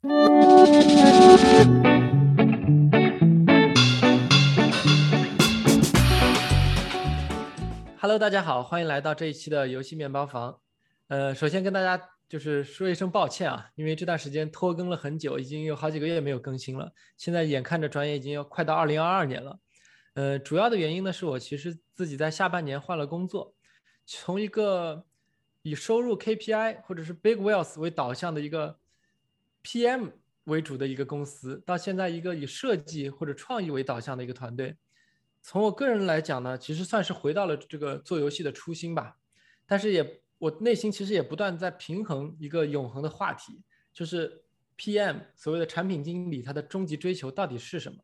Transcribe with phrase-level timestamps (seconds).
[0.00, 0.14] Hello，
[8.16, 10.60] 大家好，欢迎来到这一期的游戏面包房。
[11.08, 16.92] 呃，首先跟大家就是说一声抱歉啊，因为这段时间拖更了很久，已经有好几个月没有更新了。
[17.16, 19.58] 现在眼看着转眼已经要快到二零二二年了。
[20.14, 23.52] 呃，主要的原因呢，是我其实自己在下半年换了工作，
[24.06, 25.04] 从一个
[25.62, 28.78] 以收入 KPI 或者是 Big Wealth 为导向的一个
[29.62, 30.12] PM
[30.44, 34.76] 为主的一个公司，到现在一个以设计或者创意为导向的一个团队。
[35.42, 39.16] 从我个人来讲呢，其实算是回到了这个做游戏的初心吧。
[39.66, 44.44] 但是也我内心其实也不断在平衡一个永恒的话题，就是
[44.76, 47.98] PM 所谓的产品经理他的终极追求到底是什么？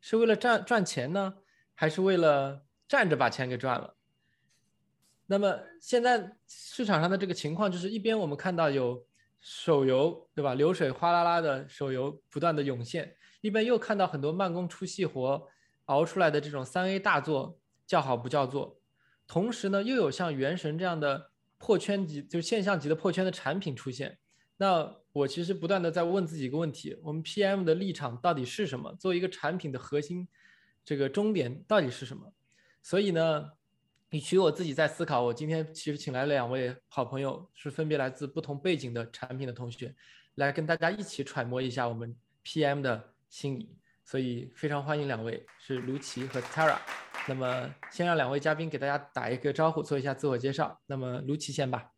[0.00, 1.34] 是为了赚赚钱呢，
[1.74, 3.96] 还是为了站着把钱给赚了？
[5.26, 9.06] 那么现在市场上的这个情况就是，一边我们看到有
[9.46, 10.54] 手游，对吧？
[10.54, 15.46] 流水哗啦啦的手游不断的涌现，一边又看到很多慢工出细活
[15.84, 18.80] 熬出来的这种三 A 大作叫好不叫座。
[19.26, 24.16] 同时呢，又有像《原神》这样的破圈级，就是现象级的破圈的产品出现。
[24.56, 28.94] 那我其实不断的在问自己一个问题：我们 PM 的立场到底是什么？
[28.94, 30.26] 作为一个产品的核心，
[30.82, 32.32] 这个终点到底是什么？
[32.82, 33.50] 所以呢？
[34.14, 39.92] 与其我自己在思考，我今天其实请来了两位好朋友，是分别来自不同背景的产品的同学，
[40.36, 43.76] 来跟大家一起揣摩一下我们 PM 的心理。
[44.04, 46.78] 所以非常欢迎两位，是卢奇和 Tara。
[47.26, 50.80] 那么先让两位嘉宾给大家打一个招呼，做一下自我介绍。
[50.86, 51.90] 那么卢奇先吧。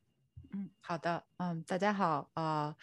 [0.54, 1.22] 嗯，好的。
[1.36, 2.74] 嗯，大家好啊，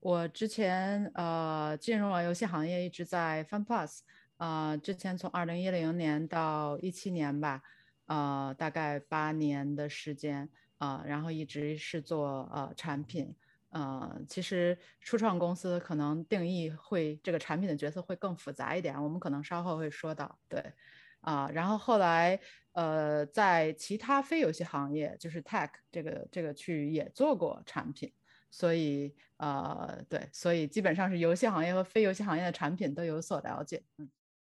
[0.00, 4.00] 我之前呃进入了游戏行业，一直在 FunPlus。
[4.36, 7.62] 啊，之前从二零一零年到一七年吧。
[8.06, 13.34] 呃，大概八年的时间啊，然后一直是做呃产品，
[13.70, 20.72] 呃，其实初创公司可能定义会这个产品的角色会更复杂一点，我们可能稍后会说到，对，
[21.20, 22.38] 啊，然后后来
[22.72, 28.12] 呃在其他非游戏行业，就是 tech 这个这个区域也做过产品，
[28.50, 34.10] 所以呃对，所以基本上是游戏行业和非游戏行业的产品都有所了解，嗯。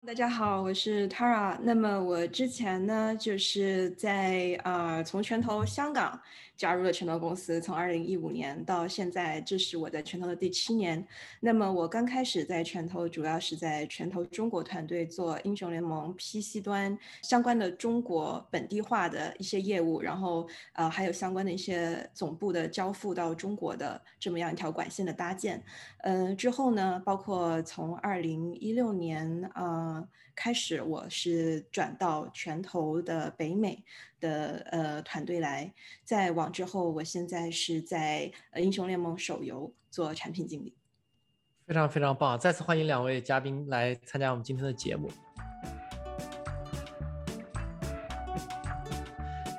[0.06, 1.58] 大家好，我是 Tara。
[1.62, 6.20] 那么我之前呢，就是在呃从拳头香港。
[6.56, 11.04] 加入了拳头公司，从二零一五年到现在，这是我在拳头的第七年。
[11.40, 25.62] 那么我刚开始在拳头，主要是在拳头中国团队做英雄联盟 PC 端相关的中国本地化的一些业务，然后呃还有相关的一些总部的交付到中国的这么样一条管线的搭建。
[26.04, 29.93] 嗯，之后呢，包括从二零一六年啊。
[30.36, 33.84] 开始我是转到拳头的北美
[34.20, 35.74] 的呃团队来，
[36.04, 40.76] 再往之后，我现在是在呃英雄联盟手游做产品经理。
[41.66, 45.10] 非常非常棒，再次欢迎两位嘉宾来参加我们今天的节目。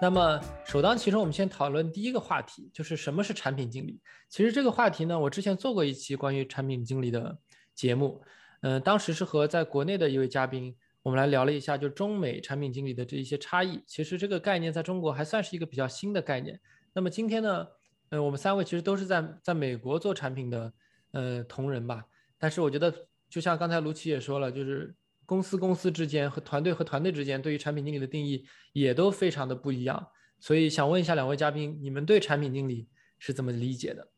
[0.03, 4.01] 那么首当其冲，我们先讨论第一个话题，就是什么是产品经理。
[4.29, 7.39] 其实这个话题呢，我之前做过一期关于产品经理的
[7.75, 8.21] 节目。
[8.67, 13.79] 嗯，当时是和在国内的一位嘉宾，我们来聊了一下，就中美产品经理的这一些差异。
[13.87, 16.59] 其实这个概念在中国还算是一个比较新的概念。
[16.95, 17.67] 那么今天呢，
[18.09, 20.73] 呃，我们三位其实都是在在美国做产品的，
[21.13, 22.07] 呃，同仁吧。
[22.39, 22.91] 但是我觉得，
[23.29, 24.95] 就像刚才卢奇也说了，就是
[25.27, 30.09] 公司公司之间和团队和团队之间，对于产品经理的定义也都非常的不一样。
[30.41, 32.89] 所以想问一下两位嘉宾，你们对产品经理
[33.19, 34.09] 是怎么理解的？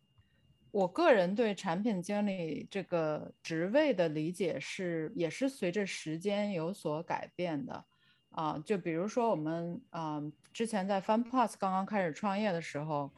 [0.76, 7.82] 我个人对产品经理这个职位的理解是，也是随着时间有所改变的，
[8.28, 10.22] 啊，就比如说我们，啊，
[10.52, 13.10] 之前在 FunPlus 刚刚开始创业的时候，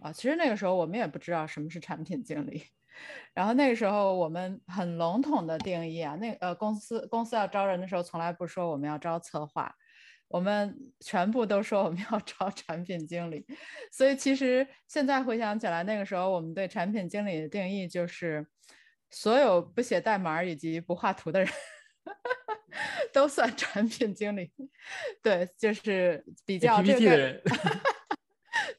[0.00, 2.62] 啊，其实那个时候我们也不知道什么是产品经理，
[3.34, 9.76] 然后那个时候我们很笼统的定义啊，那呃公司公司要招人的时候，从来不说我们要招策划。
[10.32, 13.44] 我们全部都说我们要招产品经理，
[13.92, 18.46] 所以其实现在回想起来，那个时候我们对产品经理的定义就是
[19.10, 21.48] 所有不写代码以及不画图的人
[23.12, 24.50] 都算产品经理。
[25.22, 27.42] 对，就是比较这个。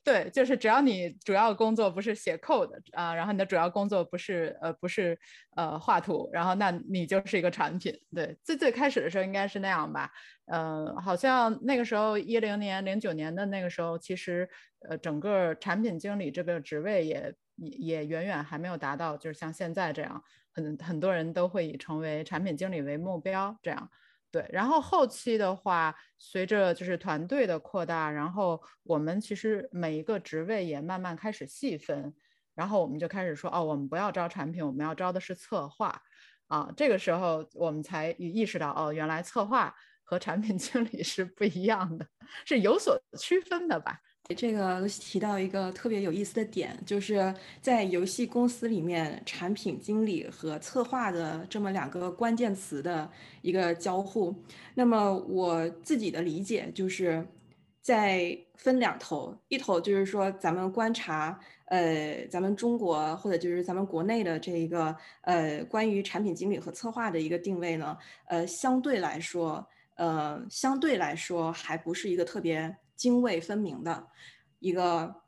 [0.03, 5.17] 对，就是只要你主要工作不是写 code 啊，然后你的主要工作不是呃不是
[5.55, 7.97] 呃画图，然后那你就是一个产品。
[8.13, 10.11] 对，最最开始的时候应该是那样吧。
[10.47, 14.49] 嗯，好像那个时候一零年、零九年的那个时候，其实
[14.89, 20.21] 呃整个产品经理这个职位也也远远还没有达到，就是像现在这样，
[20.51, 23.89] 很很多人都会以成为产品经理为目标这样。
[24.33, 32.11] 对，然后后期的话，随着就是团队的扩大，然后我们其实每一个职位也慢慢开始细分，
[32.55, 36.01] 然后我们就开始说，哦，我们不要招产品，我们要招的是策划。
[36.47, 39.71] 啊，这个时候我们才意识到，哦，原来策划
[40.03, 42.07] 和产品经理是不一样的，
[42.43, 43.99] 是有所区分的吧？
[44.37, 53.07] 这个提到一个特别有意思的点，就是在游戏公司里面，产品经理和策划的这么两个关键词的
[53.41, 54.33] 一个交互。
[54.73, 57.27] 那么我自己的理解就是，
[57.81, 67.97] 在分两头，一头就是说咱们观察，呃，咱们中国或者就是咱们国内的这一个呃关于产品经理和策划的一个定位呢，
[68.27, 72.73] 呃，相对来说，呃，相对来说还不是一个特别。
[72.95, 74.07] 泾渭分明的
[74.59, 75.23] 一个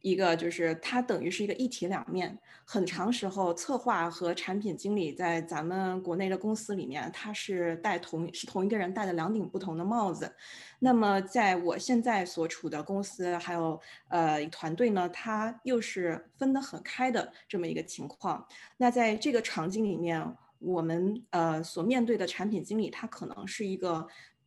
[0.00, 2.38] 一个，就是它等于是一个一体两面。
[2.64, 10.34] 很长时候，策划和产品经理在咱们国内的公司里面，他是戴同是同一个人戴的两顶不同的帽子。
[10.80, 18.46] 那么，在我现在所处的公司还有呃团队呢，它又是分得很开的这么一个情况。
[18.76, 24.06] 那在这个场景里面，我们呃所面对的产品经理，他可能是一个。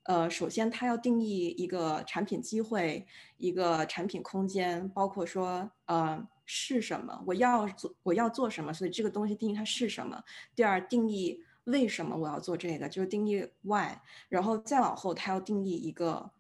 [0.10, 3.06] 呃，首先，它要定义一个产品机会，
[3.38, 10.24] 一个产品空间，包括说，呃，是什么，我要做，我要做什么，所以这个东西定义它是什么。
[10.56, 16.32] 第二，定义为什么我要做这个，就是定义 why，然后再往后，它要定义一个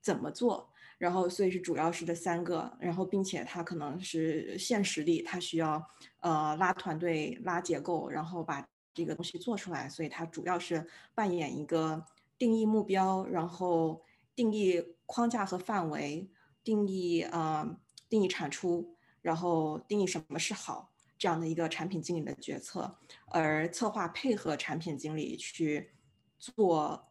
[0.00, 5.86] 怎么做，然后所以是主要是这三个，然后并且它可能是现实力，它需要
[6.20, 12.02] 呃拉团队、拉结构，然后把这个东西做出来，所以它主要是扮演一个。
[12.38, 14.02] 定义目标，然后
[14.34, 16.30] 定义框架和范围，
[16.62, 17.76] 定义呃
[18.08, 25.90] 定义产出，然后定义什么是好这样的一个产品经理的决策，而策划配合产品经理去
[26.38, 27.10] 做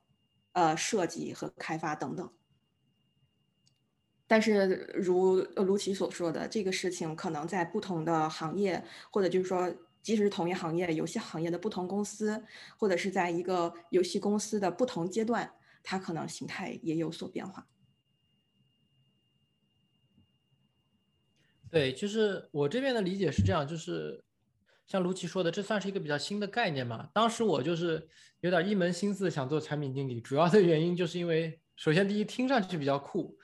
[0.53, 2.31] 呃设计和开发等等。
[4.25, 9.75] 但是如卢奇所说的，这个事情可能在不同的行业，或者就是说。
[10.07, 12.41] 即使是同一行业，游戏行业的不同公司，
[12.77, 15.51] 或者是在一个游戏公司的不同阶段，
[15.83, 17.67] 它可能形态也有所变化。
[21.69, 24.23] 对，就是我这边的理解是这样，就是
[24.87, 27.09] 像卢奇说的，这算是一个比较新的概念嘛。
[27.13, 28.07] 当时我就是
[28.39, 33.37] 有点一门心思想做产品经理，主要的原因就是因为，首先第一听上去比较酷，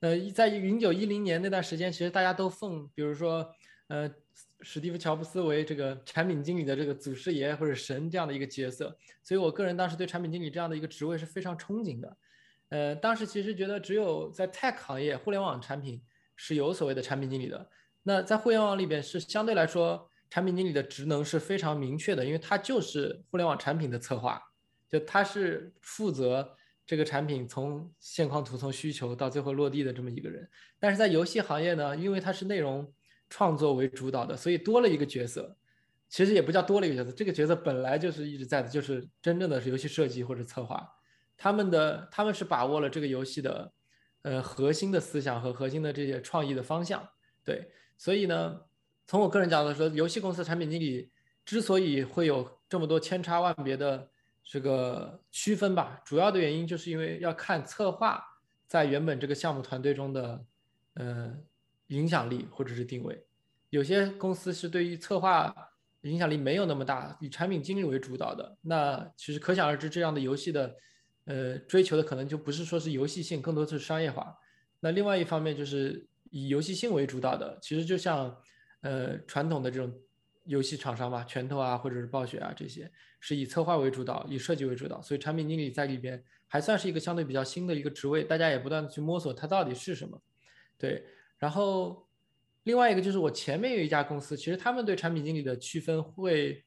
[0.00, 3.48] 呃，在零九一零年那段时间，其实大家都奉，比如说，
[3.86, 4.12] 呃。
[4.60, 12.16] 史蒂夫·乔布斯为这个产品经理的这个祖师爷或者神这样的一个角色，所以我个人当时对产品经理这样的一个职位是非常憧憬的。
[12.70, 16.02] 呃，当时其实觉得只有在 tech 行业、互联网产品
[16.34, 17.70] 是有所谓的产品经理的。
[18.02, 24.42] 那在互联网里边是相对来说，产品经理的职能是非常明确的，因为他就是互联网产品的策划，
[24.88, 30.48] 就他是负责这个产品从现况图、从需求到最后落地的这么一个人。
[30.78, 32.92] 但是在游戏行业呢，因为它是内容。
[33.30, 35.56] 创作为主导的，所以多了一个角色，
[36.08, 40.88] 其实也不叫多了一个角色，这个角色本来就是一直在的，就是真正的是游戏设计或者策划，
[41.36, 43.72] 他们的他们是把握了这个游戏的，
[44.22, 47.06] 呃核心的思想和核心的这些创意的方向，
[47.44, 48.60] 对，所以呢，
[49.06, 51.10] 从我个人角度说，游戏公司产品经理
[51.44, 54.08] 之所以会有这么多千差万别的
[54.42, 58.24] 这个区分吧，主要的原因就是因为要看策划
[58.66, 60.44] 在原本这个项目团队中的，
[60.94, 61.36] 呃。
[61.88, 63.22] 影响力或者是定位，
[63.70, 65.54] 有些公司是对于策划
[66.02, 68.56] 影响力没有那么大，以产品经理为主导的。
[68.62, 70.76] 那其实可想而知，这样的游戏的，
[71.24, 74.36] 呃，追求的可能就不是说是游戏性，更多是商业化。
[74.80, 78.36] 那另外一方面就是以游戏性为主导的，其实就像，
[78.82, 79.92] 呃，传统的这种
[80.44, 85.02] 游戏厂商吧，拳头啊，或者是暴雪啊这些，是以策划为主导，以设计为主导。
[85.02, 90.22] 所以产品经理在里边还算是一个相对比较新的一个职位，大家也不断的去摸索它到底是什么，
[90.78, 91.04] 对。
[91.38, 92.06] 然后，
[92.64, 96.64] 另外一个就是我前面有一家公司，其实他们对产品经理的区分会，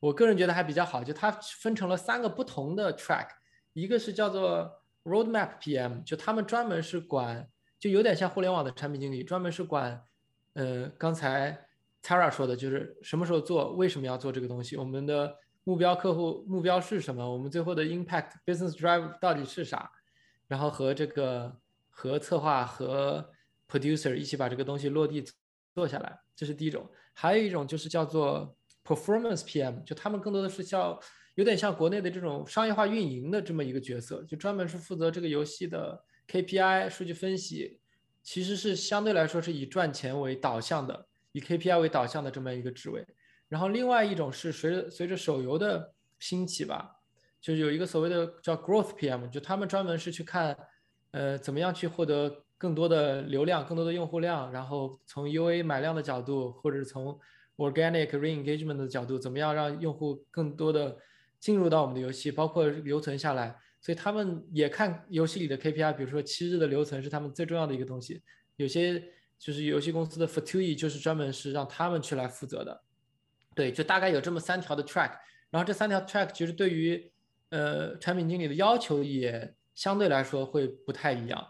[0.00, 3.26] 我个人觉得还比较好，就它分成了三个不同的 track，
[3.72, 4.70] 一个是叫做
[5.04, 10.00] roadmap PM，就他们专门是管，就有点像互联网的产品经理，专门是管，
[10.52, 11.66] 呃，刚才
[12.02, 19.90] Tara 说的，就是什么时候做，为什么要做这个东西，我们的目标客户目标是什么，我们最后的 impact business drive 到底是啥，
[20.46, 21.56] 然后和这个
[21.90, 23.30] 和策划和
[23.74, 25.24] producer 一起把这个东西落地
[25.74, 26.88] 做下来，这是第一种。
[27.12, 31.00] 还有一种就是叫做 performance PM，就他们更多的是叫
[31.34, 37.80] 有点像国内的这种商业化运营的这么一个角色，就专门是负责这个游戏的 KPI 数据分析，
[38.22, 43.04] 其实是相对来说是以赚钱为导向的，以 KPI 为导向的这么一个职位。
[43.48, 47.00] 然后另外一种是随着随着手游的兴起吧，
[47.40, 50.56] 就是有一个所谓的叫 growth PM，就他们专门是去看，
[51.10, 57.18] 呃，怎么样去获得更多的流量、更多的用户量，然后从 UA 买量的角度，或者是从
[57.56, 60.96] Organic Re-engagement 的角度，怎么样让用户更多的
[61.38, 63.56] 进入到我们的游戏，包括留存下来。
[63.80, 68.22] 所以他们也看游戏里的 KPI，比如说七日的留存是他们最重要的一个东西。
[68.56, 69.02] 有些
[69.38, 72.82] 就是游戏公司的 f a t u i 就是专门是让他们去来负责的。
[73.54, 75.12] 对，就大概有这么三条的 track，
[75.50, 77.12] 然后这三条 track 其实对于
[77.50, 81.46] 呃产品经理的要求也相对来说会不太一样。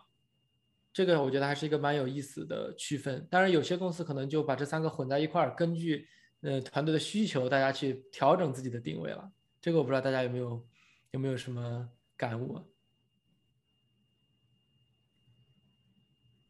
[0.95, 3.29] 这个我觉得还是一个蛮有意思的区分。
[3.31, 6.09] 当然有些公司可能就把这三个混在一块儿，根据
[6.41, 9.31] 呃团队的需求，大家去调整自己的定位了。
[9.61, 10.67] 这个我不知道大家有没有
[11.11, 11.91] 有没有什么。
[12.17, 12.63] 感悟，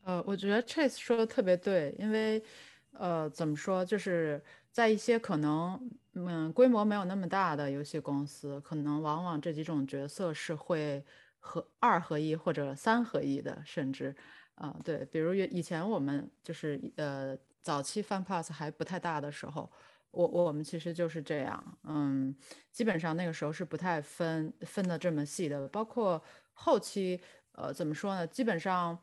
[0.03, 2.45] 呃，我觉得 Chase 说的特别对，因为，
[2.93, 11.03] 呃，怎么说，就是在一些可能，嗯，规模没有那么大的游戏公司，可能往往这几种角色是会
[11.47, 14.17] 合二合一或者三合一的，甚至，
[14.55, 19.71] 啊，对，比如以前我们就是呃早期 Fun Pass 还不太大的时候。
[20.11, 22.33] 我我们其实就是这样，嗯，
[22.71, 26.23] 基本上那个时候是不太分分的这么细的，包括
[26.53, 27.21] 后期，
[27.51, 28.25] 呃，怎么说呢？
[28.25, 28.97] 基本上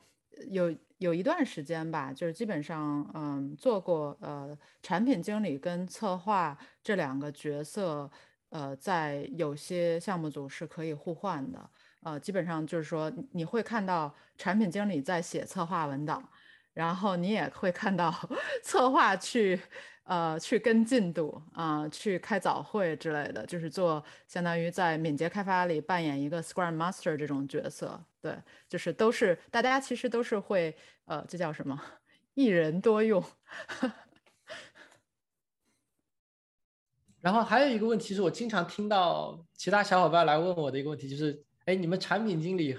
[0.47, 8.09] 有有一段时间吧，就是基本上，嗯，做过呃产品经理跟策划这两个角色，
[8.47, 11.69] 呃，在有些项目组是可以互换的，
[12.03, 16.29] 呃，基本上就是说你会看到产品经理在写策划文档，
[16.73, 18.13] 然后你也会看到
[18.63, 19.59] 策划去。
[20.03, 28.03] 呃，去跟进度啊，去开早会之类的，就是做相当于在敏捷开发里扮演一个 Scrum Master 这种角色。
[28.19, 28.35] 对，
[28.67, 31.79] 就是都是大家其实都是会，呃，这叫什么？
[32.33, 33.23] 一人多用。
[37.21, 42.77] 然后还有一个问题是我经常听到其他小伙伴来问我的一个问题，就是，哎，你们产品经理，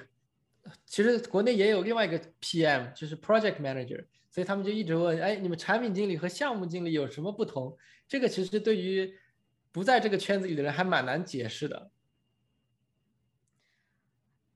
[0.87, 4.05] 其实国内也有另外一个 PM，就是 Project Manager。
[4.31, 7.77] 所以他们就一直问，哎，你们产品经理和项目经理有什么不同？
[8.09, 9.15] 这个其实对于
[9.71, 11.91] 不在这个圈子里的人还蛮难解释的。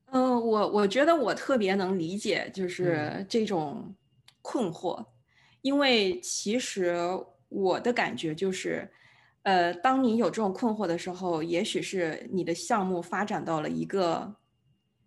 [0.07, 3.93] 嗯，我我觉得我特别能理解，就是这种
[4.41, 5.05] 困惑，
[5.61, 6.97] 因为其实
[7.47, 8.91] 我的感觉就是，
[9.47, 14.35] 呃，当你有这种困惑的时候，也许是你的项目发展到了一个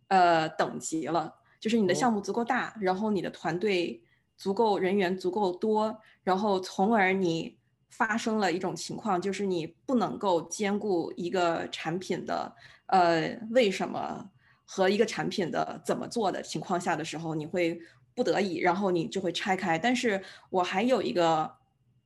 [0.09, 4.03] 呃等级了，就是你的项目足够大，然后你的团队。
[4.43, 5.95] 足够人员足够多，
[6.25, 7.59] 然后从而你
[7.91, 12.51] 发生了一种情况，就是你不能够兼顾一个产品的
[12.87, 14.31] 呃为什么
[14.65, 17.79] 和一个产品的怎么做的情况下的时候，你会
[18.15, 19.79] 不得已，然后你就会拆开。
[19.79, 21.57] 但是我还有一个，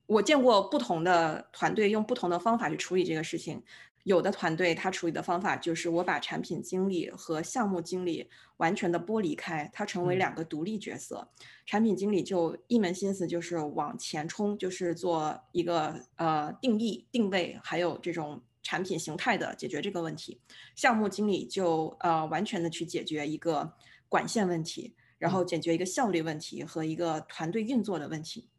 [0.06, 3.62] 我见过不同的团队用不同的方法去处理这个事情。
[4.02, 11.26] 有的团队他处理的方法就是我把产品经理和项目经理完全的剥离开，他成为两个独立角色。
[11.64, 20.38] 产品经理就一门心思就是往前冲，就是做一个呃定义、定位，还有这种产品形态的解决这个问题。
[20.76, 23.72] 项目经理就呃完全的去解决一个
[24.10, 28.50] 管线问题，然后解决一个效率问题和一个团队运作的问题。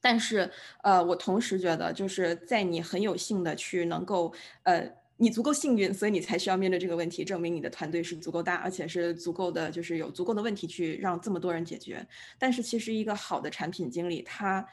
[0.00, 0.50] 但是，
[0.82, 4.32] 呃，我同时觉得，就是在你很有幸的去能够，
[4.64, 12.06] 呃，你足够幸运，所以你才需要面对这个问题，证明你的团队是足够大，而且是足够的，就是有足够的问题去让这么多人解决。
[12.38, 14.66] 但是，其实一个好的产品经理，他。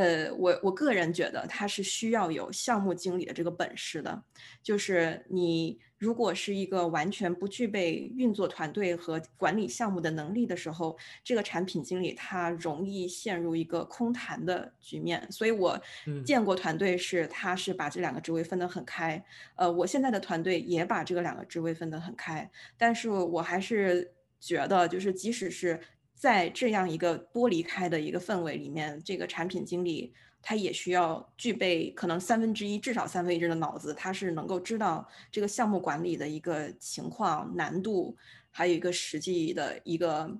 [0.00, 4.22] 呃，我我个人觉得他是需要有项目经理的这个本事的，
[4.62, 15.30] 就是你如果是一个完全不具备运作团队和管理项目的能力的时候，这个产品经理他容易陷入一个空谈的局面。
[15.30, 15.78] 所以我
[16.24, 19.22] 见过团队是他是把这两个职位分得很开，
[19.56, 25.78] 呃，我现在的团队也把这个两个职位分得很开，但是我还是觉得就是即使是。
[26.20, 30.12] 在这样一个剥离开的一个氛围里面，这个产品经理
[30.42, 38.14] 他也需要具备可能三分之一至少三分之一的脑子，他是能够知道这个项目管理的一个情况、难度，
[38.50, 40.30] 还有一个实际的一个。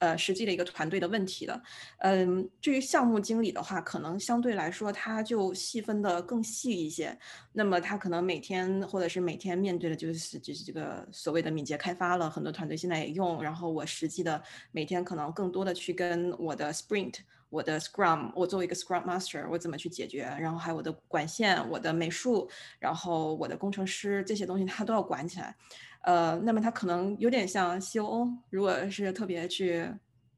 [0.00, 1.62] 呃，实际的一个团队的问题的，
[1.98, 7.16] 嗯，至于项目经理的话，可能相对来说他就细分的更细一些。
[7.52, 13.42] 那么他可能每天或者是每天面对的就是就是这个所谓的敏捷开发了，很多团队现在也用。
[13.42, 14.42] 然后我实际的
[14.72, 17.16] 每天可能更多的去跟我的 Sprint、
[17.50, 20.22] 我的 Scrum，我作为一个 Scrum Master，我怎么去解决？
[20.40, 25.54] 然后还有我的管线、我的美术，然后我的工程师这些东西他都要管起来。
[26.02, 29.86] 呃，那么它可能有点像 COO，如果是特别去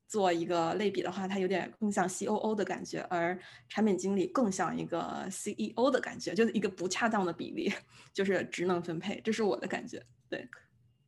[0.08, 3.38] 做一个类比的话，它有点更像 COO 的感觉，而
[3.68, 7.72] 产品经理更像一个 CEO 的感觉，就是一个不恰当的比例，
[8.12, 10.04] 就是职能分配，这是我的感觉。
[10.28, 10.48] 对，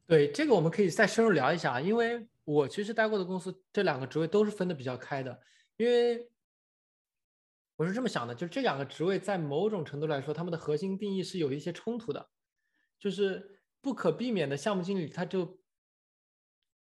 [0.06, 5.40] 对，这个我们可以再深入聊一下，因为我其实待过的公司，这两个职位都是分的比较开的，
[5.76, 6.30] 因为
[7.76, 12.28] 我是这么想的，就是这两个职位在某种程度来说，他们的核心定义是有一些冲突的，
[12.98, 15.60] 就是不可避免的项目经理他就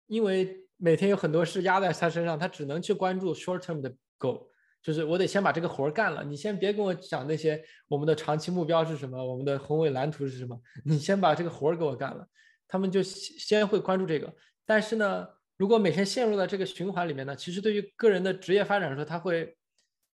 [0.08, 3.90] 因为每天有很多事压在他身上，他只能去关注 short term 的
[4.20, 4.50] goal。
[4.82, 12.28] 就是我得先把这个活儿干了，你先别跟我讲那些我们的长期目标是什么，我们的宏伟蓝图是什么，你先把这个活儿给我干了。
[12.68, 14.34] 他们就先会关注这个，
[14.66, 15.26] 但是呢，
[15.56, 19.58] 如果每天陷入到这个循环里面呢，其实对于个人的职业发展来说，他会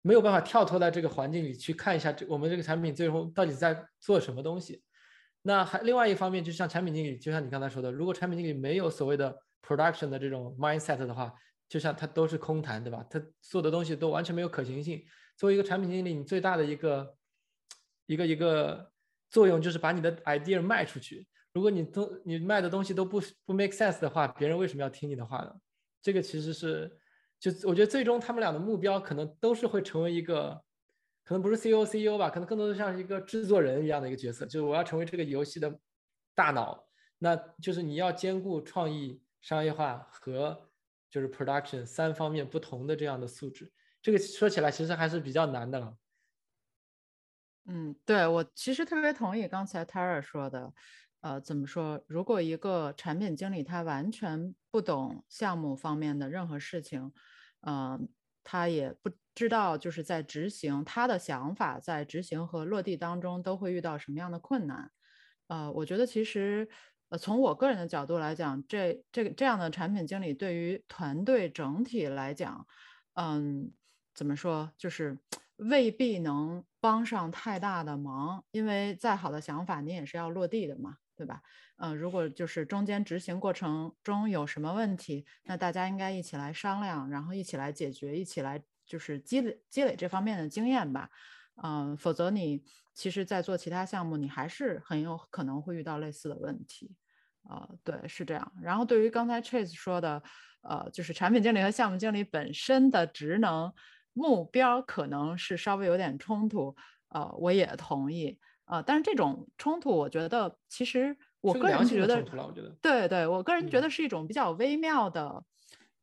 [0.02, 4.82] 没有办法跳脱在这个环境里去看一下这我们这个产品最后到底在做什么东西。
[5.42, 11.34] 那还另外一方面，就像产品经理，就像你刚才说的，如果产品经理没有所谓的 production 的这种 mindset 的话。
[11.72, 13.02] 就像它都是空谈，对吧？
[13.10, 15.02] 他做的东西都完全没有可行性。
[15.38, 17.16] 作为一个产品经理，你最大的一个
[18.08, 18.92] 一个一个
[19.30, 21.26] 作用就是把你的 idea 卖出去。
[21.54, 25.54] 如果你都你卖的东西都不不 make sense 的话，别人为什么要听你的话呢？
[26.02, 26.92] 这个其实是，
[27.40, 30.62] 就我觉得最终他们俩的目标可能都是会成为一个，
[31.24, 35.80] 可能不是 C O C E O 吧，可能更多的像是一个制作人一样的一个角色，就是我要成为这个游戏的
[36.36, 36.88] 大脑。
[37.20, 40.68] 那就是你要兼顾创意、商业化和。
[41.12, 43.70] 就是 production 三方面不同的这样的素质，
[44.02, 45.98] 这个说起来其实还是比较难的了。
[47.66, 50.74] 嗯，对我其实特别同意刚才 Tara 说的，
[51.20, 52.02] 呃，怎么说？
[52.08, 57.12] 如果一个产品经理他完全不懂项目方面的任何事情，
[57.68, 58.08] 嗯，
[58.42, 64.92] 他也不知道就是在执行他的想法，在执行和落地当中都会遇到什么样的困难。
[65.48, 66.68] 呃，我觉得其实。
[67.12, 72.66] 呃，从我个人的角度来讲，这这个这样的产品经理对于团队整体来讲，
[73.16, 73.74] 嗯，
[74.16, 75.20] 怎么说，就是
[75.58, 81.42] 未必能帮上太大的忙，因为再好的想法，你也是要落地的嘛，对吧？
[81.76, 91.10] 嗯，如果就是中间执行过程中有什么问题，那大家应该一起来商量，然后一起来解决，一起来就是积累积累这方面的经验吧。
[91.64, 92.62] 嗯，否则你
[92.94, 96.98] 其实，在做其他项目，你还是很有可能会遇到类似的问题。
[97.50, 98.52] 呃，对，是这样。
[98.62, 100.22] 然后对于刚才 Chase 说的，
[100.62, 103.72] 呃，就是产品经理和项目经理本身的职能
[104.14, 106.76] 目标可能是稍微有点冲突，
[107.10, 108.38] 呃，我也同意。
[108.66, 112.24] 呃，但是这种冲突，我觉得其实我个人觉得，
[112.82, 115.44] 对对，我个人觉得是一种比较微妙的。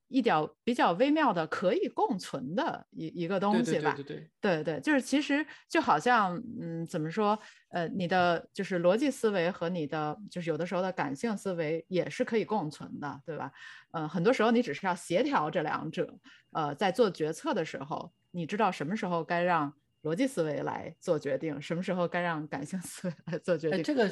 [0.08, 13.52] 一点比较微妙的可以共存的一一个东西吧，对对对对对，就是其实就好像嗯，怎么说呃，你的就是逻辑思维和你的就是有的时候的感性思维也是可以共存的，对吧？
[13.92, 16.18] 呃，很多时候你只是要协调这两者，
[16.52, 23.82] 呃，在做决策的时候，你知道什么时候该让逻辑思维来做决定，什么时候该让感性思维来做决定。
[23.82, 24.10] 这个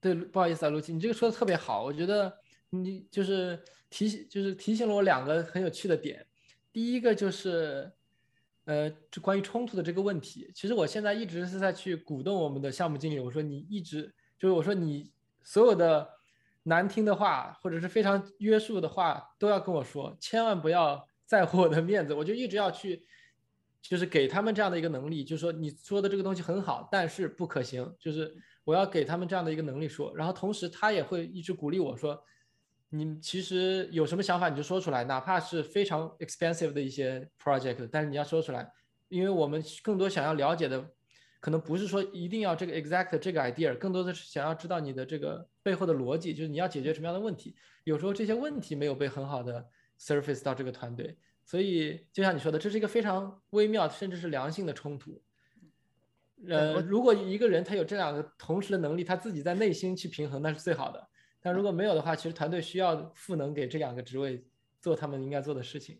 [0.00, 2.32] 对，不好意思啊，陆琪，你这个说的特别好，我觉得
[2.70, 3.62] 你就是。
[3.88, 6.26] 提醒就是提醒了我两个很有趣的点，
[6.72, 7.90] 第一个就是，
[8.64, 10.50] 呃，就关于冲突的这个问题。
[10.54, 15.12] 其实我现在一直是在去鼓动我们的项目经理，我说你一直就是我说你
[15.44, 16.08] 所有的
[16.64, 22.12] 难听的话或者是非常约束的话都要跟我说，千万不要在乎我的面子。
[22.12, 23.06] 我就一直要去，
[23.80, 30.12] 就是给他们这样的一个能力，就是说你说的这个东西很好，但是不可行，就是我要给他们这样的一个能力说。
[30.16, 32.20] 然后同时他也会一直鼓励我说。
[32.90, 38.70] 你其实有什么想法你就说出来，哪怕是非常 expensive 的一些 project，但是你要说出来，
[39.08, 40.88] 因为我们更多想要了解的，
[41.40, 47.56] 可能不是说一定要这个 exact 这个 idea，更多的是想要知道你的这个背后的逻辑，就是你要解决什么样的问题。
[47.84, 49.68] 有时候这些问题没有被很好的
[49.98, 55.20] surface 到这个团队，所以就像你说的，这是一个非常微妙甚至是良性的冲突。
[56.48, 61.08] 呃，如果一个人他有这两个同时的能力，他自己在内心去平衡，那是最好的。
[61.46, 64.44] 但如果没有的话，其实团队需要赋能给这两个职位
[64.80, 65.96] 做他们应该做的事情。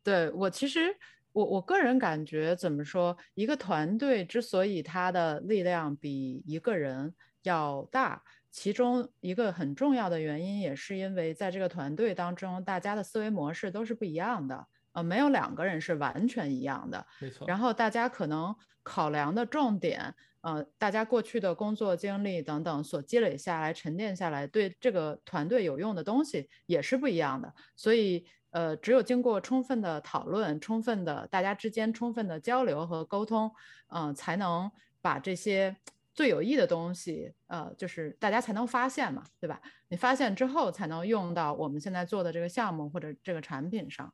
[0.00, 0.96] 对我其实
[1.32, 14.68] 我我个人感觉怎么说，一个团队之所以它的力量比一个人要大，其中一个很重要的原因也是因为在这个团队当中，大家的思维模式都是不一样的。
[14.92, 17.06] 呃，没有两个人是完全一样的。
[17.20, 17.46] 没错。
[17.46, 20.14] 然后大家可能考量的重点。
[20.42, 27.54] 呃，大家过去的工作经历等等所积累下来、沉淀下来，对这个团队有用的东西也是不一样的。
[27.76, 33.52] 所以，呃，只有经过充分的讨论、充分的大家之间充分的交流和沟通，
[33.88, 34.70] 嗯，才能
[35.02, 35.76] 把这些
[36.14, 39.60] 最有益的东西，呃，就是大家才能发现嘛，对吧？
[39.88, 44.10] 你发现之后，才能用到我们现在做的这个项目或者这个产品上。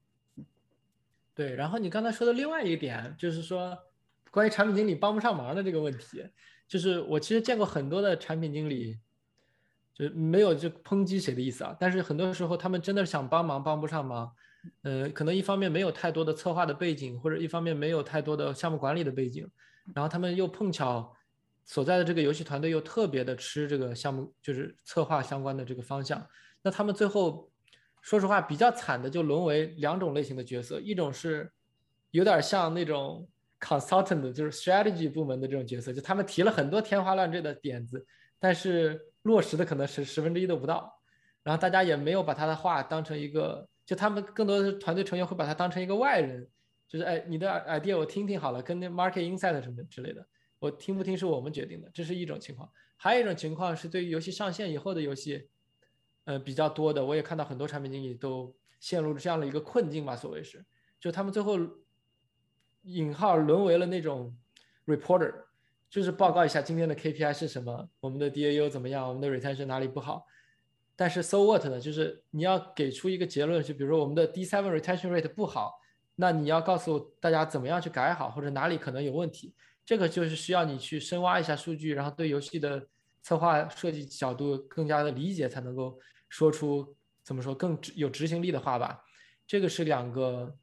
[1.37, 1.55] 对。
[1.55, 3.79] 然后你刚才说的另外一点就是说。
[4.29, 6.23] 关于产品经理帮不上忙的这个问题，
[6.69, 8.99] 就是我其实见过很多的产品经理，
[9.95, 11.75] 就没有就抨击谁的意思啊。
[11.81, 14.31] 但是很多时候他们真的想帮忙帮不上忙，
[14.83, 19.49] 呃，可能一方面没有太多的策划的背景，或者一方面没有太多的项目管理的背景，
[19.95, 21.17] 然后他们又碰巧
[21.65, 26.29] 所在的这个游戏团队又特别的吃这个项目就是策划相关的这个方向，
[26.61, 27.51] 那他们最后
[28.07, 31.51] 说实话比较惨的就沦为两种类型的角色，一种是
[32.13, 33.29] 有点像那种。
[33.59, 38.07] consultant 就是 strategy 部门的这种角色，就他们提了很多天花乱坠的点子，
[38.39, 41.01] 但是落实的可能是十分之一都不到，
[41.43, 46.47] 然后大家也没有把他的话当成一个，就他们更多的团队成员会把他当成一个外人，
[46.87, 50.25] 就是哎，你的 idea 我听听好了，跟那 market insight 什么之类的，
[50.59, 52.71] 我听不听是我们决定的，这是一种情况。
[52.99, 55.49] 还有一种情况是对于游戏上线以后的游戏，
[56.27, 60.65] 呃比较多的，我也看到很多产品经理都陷入了这样的一个困境吧，所谓是，
[61.01, 61.59] 就他们最后。
[62.89, 64.33] 引号沦为了那种
[64.87, 65.35] reporter，
[65.91, 70.25] 就是报告一下今天的 KPI 是什么，我们的 DAU 怎么样，我们的 retention 哪里不好。
[70.95, 71.81] 但是 so what 呢？
[71.81, 75.81] 就是你要给出一个结论，就比如说我们的 D7 retention rate 不好，
[76.15, 79.53] 那你要告诉大家怎么样去改好，或者哪里可能有问题。
[79.85, 82.87] 这个就是需要你去深挖一下数据，然后对游戏的
[83.21, 89.05] 策划设计角度更加的理解，才能够说出怎么说更有执行力的话吧。
[89.47, 90.57] 这个是两个。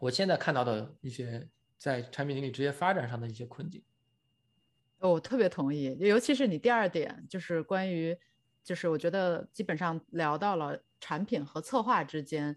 [0.00, 3.82] 我现在看到的一些在产品经理职业发展上的一些困境，
[4.98, 8.14] 我特别同意，尤其是你第二点，就是关于，
[8.62, 12.54] 就是我觉得基本上聊到了产品和策划之间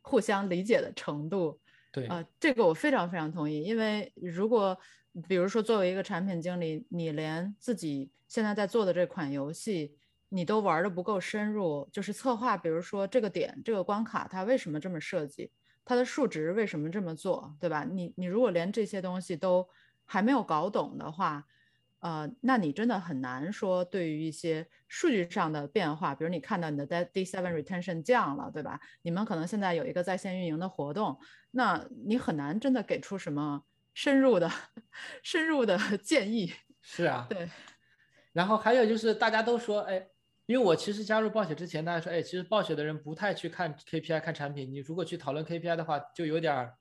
[0.00, 1.60] 互相理解的程度。
[1.92, 4.76] 对，呃，这个我非常非常同意，因为如果
[5.28, 9.94] 比如说作为一个产品经理，你连自己现在在做的这款游戏
[10.30, 15.50] 你都玩的不够深入，就是策划，比如说这个点这个关卡它为什么这么设计？
[15.84, 17.82] 它的数值为什么这么做，对吧？
[17.90, 19.66] 你你如果连这些东西都
[20.04, 21.46] 还没有搞懂的话，
[22.00, 28.78] 呃，那你真的很难说对于一些数据上的变化，比如你看到你的 D seven retention 降了，对吧？
[29.00, 31.18] 你们可能现在有一个在线运营的活动，
[31.52, 33.64] 那你很难真的给出什么
[33.94, 34.50] 深入的、
[35.24, 36.52] 深入的建议。
[36.82, 37.48] 是啊，对。
[38.34, 40.06] 然后还有就是大家都说，哎。
[40.48, 44.72] 因为我其实加入暴雪之前，大家说，哎，其实暴雪的人不太去看 KPI 看产品。
[44.72, 46.74] 你如果去讨论 KPI 的话，就有点儿，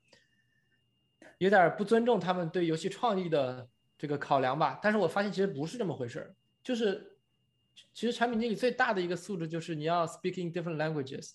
[1.37, 4.79] 有点儿不尊重他们对游戏创意的这个考量吧。
[4.81, 7.17] 但是我发现其实不是这么回事儿，就是
[7.93, 11.31] 其实产品经理最大的一个素质就是你要 speaking different languages。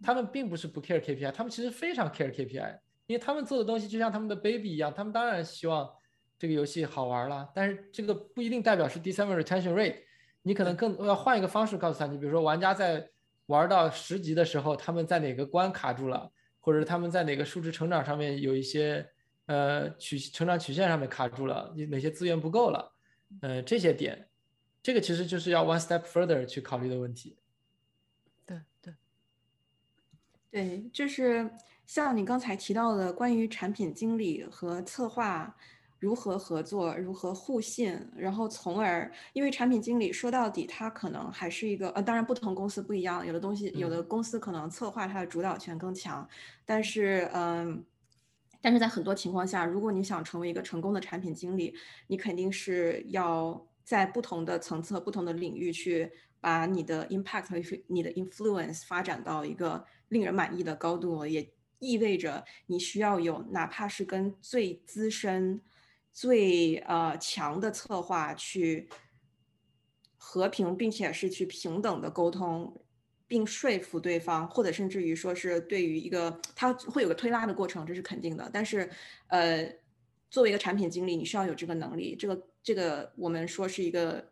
[0.00, 5.92] 他们并不是不 care KPI，他们其实非常 care KPI，因为他们做的东西就像他们的 baby 一样，他们当然希望
[6.38, 7.50] 这个游戏好玩了。
[7.52, 9.96] 但是这个不一定代表是 December retention rate。
[10.42, 13.08] 你可能更要换一个方式告诉他，你比如说玩家在
[13.46, 19.08] 玩到十级的时候，他们在哪个关卡住了，或者他们在哪个数值成长上面有一些
[19.46, 22.92] 呃曲成长曲线上面卡住了，你哪些资源不够了，
[23.40, 24.28] 呃这些点，
[24.82, 27.36] 这个其实就是要 one step further 去考虑的问题。
[28.44, 28.94] 对对
[30.50, 31.48] 对，就是
[31.86, 35.56] 像你刚才提到的关于产品经理和策划。
[36.02, 46.28] 如何合作，如何互信，然后从而，因为产品经理说到底，他可能还是一个呃，当然不同公司不一样，有的东西，有的公司可能策划它的主导权更强，
[46.66, 47.84] 但是嗯，
[48.60, 51.72] 但是在很多情况下，如果你想成为一个成功的产品经理，
[52.08, 56.10] 你肯定是要在不同的层次、不同的领域去
[56.40, 65.62] 把你的 impact 和你的 influence 发展到一个令人满意的高度，也意味着你需要有哪怕是跟最资深。
[66.12, 68.88] 最呃强的策划去
[70.18, 72.84] 和平，并且是去平等的沟通，
[73.26, 78.48] 并说服对方，或者甚至于说是对于一个他会有个推拉的过程，这是肯定的。
[78.52, 78.88] 但是，
[79.28, 79.74] 呃，
[80.30, 82.14] 作为一个产品经理，你需要有这个能力。
[82.14, 84.30] 这个这个我们说是一个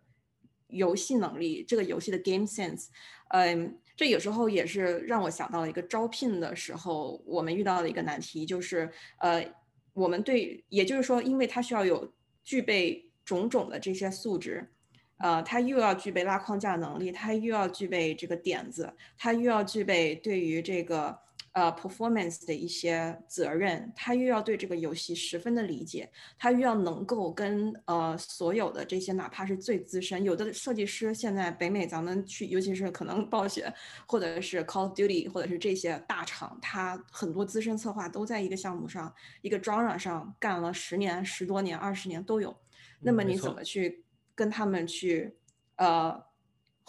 [0.68, 2.88] 游戏能力，这个游戏的 game sense。
[3.28, 9.44] 嗯，这有时候也是让我想到了一个招聘的时候，我们遇到的一个难题，就是呃。
[9.92, 14.70] 我们对，也就是说，因为他需要有具备种种的这些素质，
[15.18, 21.18] 呃，他又要具备拉框架能力，他又要具备这个点子，他又要具备对于这个。
[21.52, 26.08] 呃，performance 的一些责任，他又要对这个游戏十分的理解，
[26.38, 33.72] 他又要能够跟呃所有的这些，哪怕是最资深，有的设计师现在北美咱们去，尤其是可能暴雪
[34.06, 42.56] 或者是 Call of Duty 或者是这些大厂，他很多资深策划都在一个项目上，一个 genre 上干了十年、十多年、二十年都有。
[43.00, 44.04] 那么你怎么去
[44.36, 45.36] 跟他们去
[45.76, 46.29] 呃？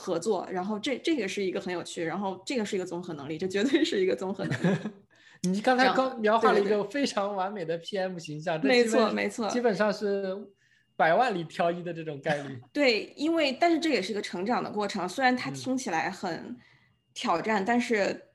[0.02, 4.78] 合作，然后这这个是一个很有趣，然后这个是一个综合能力，这绝对是一个综合能力。
[5.44, 10.36] 你刚才刚描画了一个非常完美的 PM 形象，没错没错，基本上是
[10.96, 12.60] 百万里挑一的这种概率。
[12.74, 16.58] 对，因为但是这也是一个成长的过程，虽然它嗯听起来很
[17.14, 18.30] 挑战，但是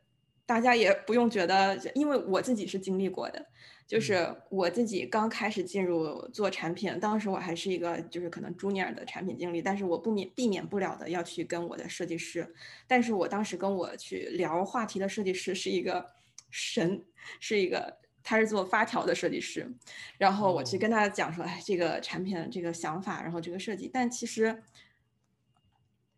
[0.47, 3.47] 大家也不用觉得，因为我自己是经历过的，
[3.87, 12.53] 就是我自己刚开始进入做产品，当时我还是一个就是可能 junior 的产品经理，但是我不免避免不了的要去跟我的设计师，
[12.89, 16.05] 但是我当时跟我去聊话题的设计师是一个
[16.51, 17.05] 神，
[17.39, 19.73] 是一个他是做发条的设计师，
[20.19, 20.81] 然后我去哦。
[20.81, 24.65] 跟他讲说，哎，这个产品的这个想法，然后这个设计，但其实，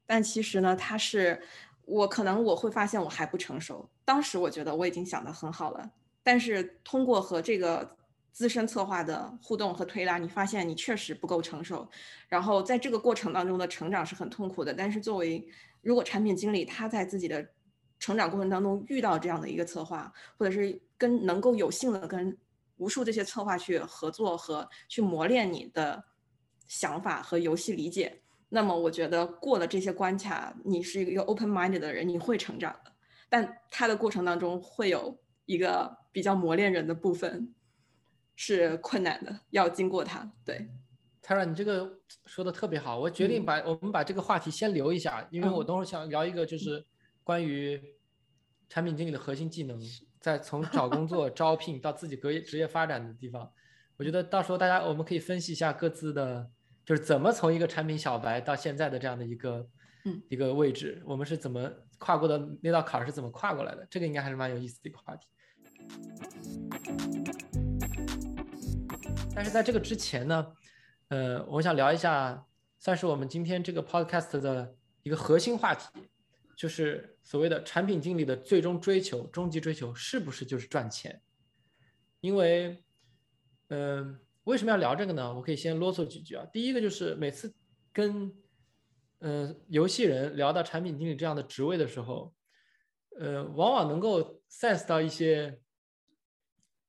[0.07, 1.43] 但其实呢，他是
[1.85, 5.91] 我可能我会发现我还不成熟，当时我觉得我已经想的很好了，
[6.23, 7.97] 但是通过和这个
[8.33, 11.89] 资深策划的互动和推拉，你发现你确实不够成熟，
[12.29, 14.73] 然后在这个过程当中的成长是很痛苦的。
[14.73, 15.47] 但是作为
[15.81, 17.47] 如果产品经理他在自己的
[17.99, 22.37] 成长过程当中遇到这样的一个策划，或者是跟能够有幸的跟
[22.77, 26.05] 无数这些策划去合作和去磨练你的
[26.69, 32.93] 想法和游戏理解，那么我觉得过了这些关卡，你是一个 open minded 的人，你会成长的。
[33.29, 37.55] 但他的过程当中会有一个比较磨练人的部分，
[38.37, 40.31] 是困难的，要经过它。
[40.45, 40.69] 对
[41.23, 43.47] ，Tara，你这个说的特别好，我决定嗯。
[43.47, 46.85] 把、我们把这个话题先留一下，因为我嗯等会儿想聊一个就是
[47.25, 47.83] 关于
[48.69, 49.81] 产品经理的核心技能，
[50.21, 53.51] 在从找工作、 招聘到自己职业职业发展的地方，
[53.97, 56.51] 我觉得到时候大家我们可以分析一下各自的，
[56.85, 59.67] 就是怎么从一个产品小白到现在的这样的一个
[60.05, 60.23] 嗯。
[60.29, 65.27] 一个位置，我们是怎么跨过的那道坎儿是怎么跨过来的，这个应该还是蛮有意思的一个话题。
[69.35, 70.53] 但是在这个之前呢，
[71.09, 72.45] 呃，我想聊一下，
[72.79, 74.75] 算是我们今天这个 podcast 的
[75.05, 75.87] 一个核心话题，
[76.57, 81.23] 就是所谓的产品经理的最终追求、终极追求是不是就是赚钱？
[82.21, 82.83] 因为，
[83.69, 85.33] 嗯、为什么要聊这个呢？
[85.33, 86.45] 我可以先啰嗦几句啊。
[86.53, 87.55] 第一个就是每次
[87.93, 88.33] 跟
[89.21, 92.35] 呃游戏人聊到产品经理这样的职位的时候，
[93.21, 95.61] 呃，往往能够 sense 到一些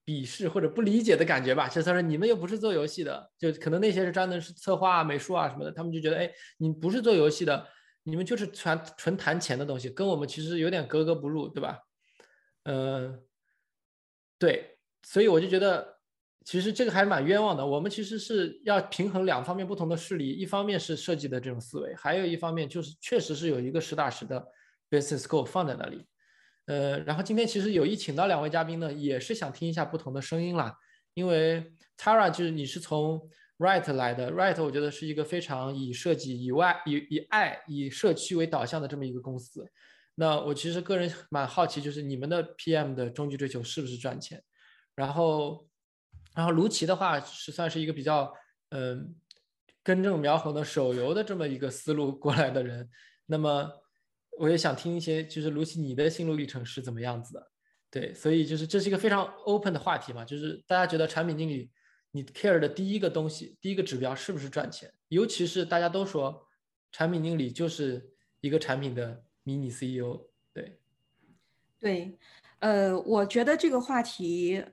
[0.10, 1.70] 鄙视或者不理解的感觉吧。
[1.70, 7.68] 就他说你们又不是做游戏的，就可能那些是专门是策划啊、美术啊什么的，他们就觉得，哎，你不是做游戏的，
[8.02, 11.78] 你们就是纯纯谈钱的东西，跟我们其实有点格格不入，对吧？
[12.64, 13.20] 呃，
[14.40, 16.00] 对，所以我就觉得，
[16.44, 17.64] 其实这个还蛮冤枉的。
[17.64, 24.44] 我们其实是要平衡两方面不同的势力，一方面是设计的这种思维，还有一方面就是确实是有一个实打实的
[24.90, 26.04] business goal 放在那里。
[26.70, 30.78] 呃，然后今天其实有意请到两位嘉宾呢，也是想听一下不同的声音啦。
[31.16, 33.28] 因为 Tara 就是你是从
[33.58, 39.68] Right 来的，Right 我觉得是一个非常以设计以外以以爱以社区为导向的这么一个公司。
[40.14, 44.44] 那我其实个人蛮好奇，就是你们的 PM 的终极追求是不是赚钱？
[44.94, 45.68] 然后，
[46.36, 48.32] 然后卢奇的话是算是一个比较
[48.70, 49.16] 嗯
[49.82, 52.88] 根正苗红的手游的这么一个思路过来的人。
[53.26, 53.72] 那么
[54.40, 57.52] 我也想听一些，就是卢奇你的心路历程是怎么样子的？
[57.92, 61.70] 对，所以就是这是一个非常 open 的话题嘛，就是大家觉得产品经理
[62.12, 64.92] 你 care 的第一个东西，第一个指标是不是赚钱？
[65.10, 66.48] 尤其是大家都说
[66.92, 70.80] 产品经理就是一个产品的迷你 CEO，对，
[71.78, 72.18] 对，
[72.60, 74.64] 呃，我觉得这个话题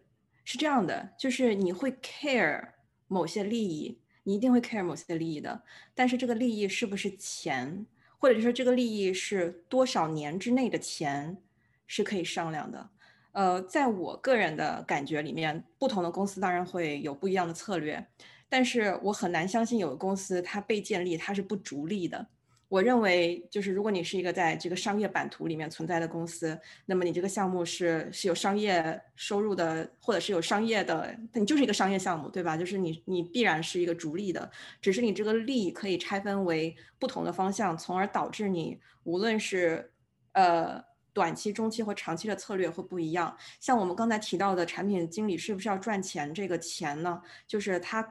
[0.45, 2.73] 是这样的，就是你会 care
[3.09, 7.87] 某些利益，你一定会 care 某些利益的，但是这个利益是不是钱，
[8.27, 11.39] 或者说这个利益是多少年之内的钱，
[11.87, 12.91] 是可以商量的。
[13.31, 18.05] 呃，在我个人的感觉里面，不同的公司当然会有不一样的策略，
[18.49, 22.27] 但是我很难相信有的公司它被建立它是不逐利的。
[22.69, 32.57] 我认为，就是如果你是一个在这个商业版图里面存在的公司，那么你这个项目是是有商业收入的，或者是有商业的，你就是一个商业项目，对吧？
[32.57, 34.51] 就是你你必然是一个逐利的，
[34.81, 39.93] 只是你这个利可以拆分为不同的方向，从而导致你无论是
[40.33, 43.35] 呃短期、中期或长期的策略会不一样。
[43.61, 46.35] 像我们刚才提到的产品经理是不是要赚钱？
[46.35, 48.03] 这个钱呢，就是它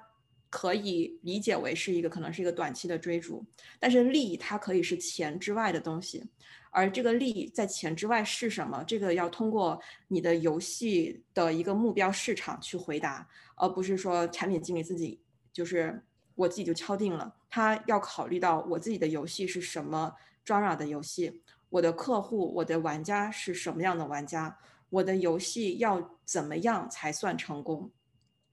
[0.55, 3.45] 可以理解为是一个可能是一个短期的追逐，
[3.77, 6.23] 但是利益它可以是钱之外的东西。
[6.71, 8.81] 而这个利益在钱之外是什么？
[8.87, 15.19] 这个要通过你的游戏的一个目标市场去回答，而不是说产品经理自己
[15.51, 16.01] 就是
[16.35, 17.35] 我自己就敲定了。
[17.49, 20.13] 他要考虑到我自己的游戏是什么
[20.45, 24.57] genre 的游戏，我的客户、我的玩家是什么样的玩家，
[24.89, 27.91] 我的游戏要怎么样才算成功。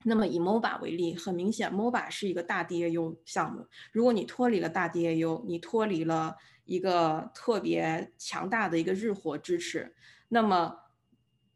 [0.05, 3.67] 那么以 MOBA 为例，很明显，MOBA 是一个大 DAU 项目。
[3.93, 9.95] 如果你脱离了大 DAU，你脱离了一个特别强大的一个日活支持，
[10.29, 10.77] 那么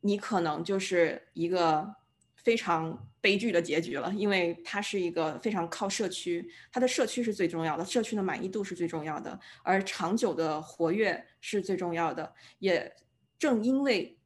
[0.01, 1.95] 你可能就是一个
[2.37, 12.35] 非常悲剧的结局了，因为它是一个非常靠社区，它的社区是最重要的，社区的满意度是最重要的，而长久的活跃是最重要的。
[12.61, 12.95] 也
[13.39, 14.17] 正因为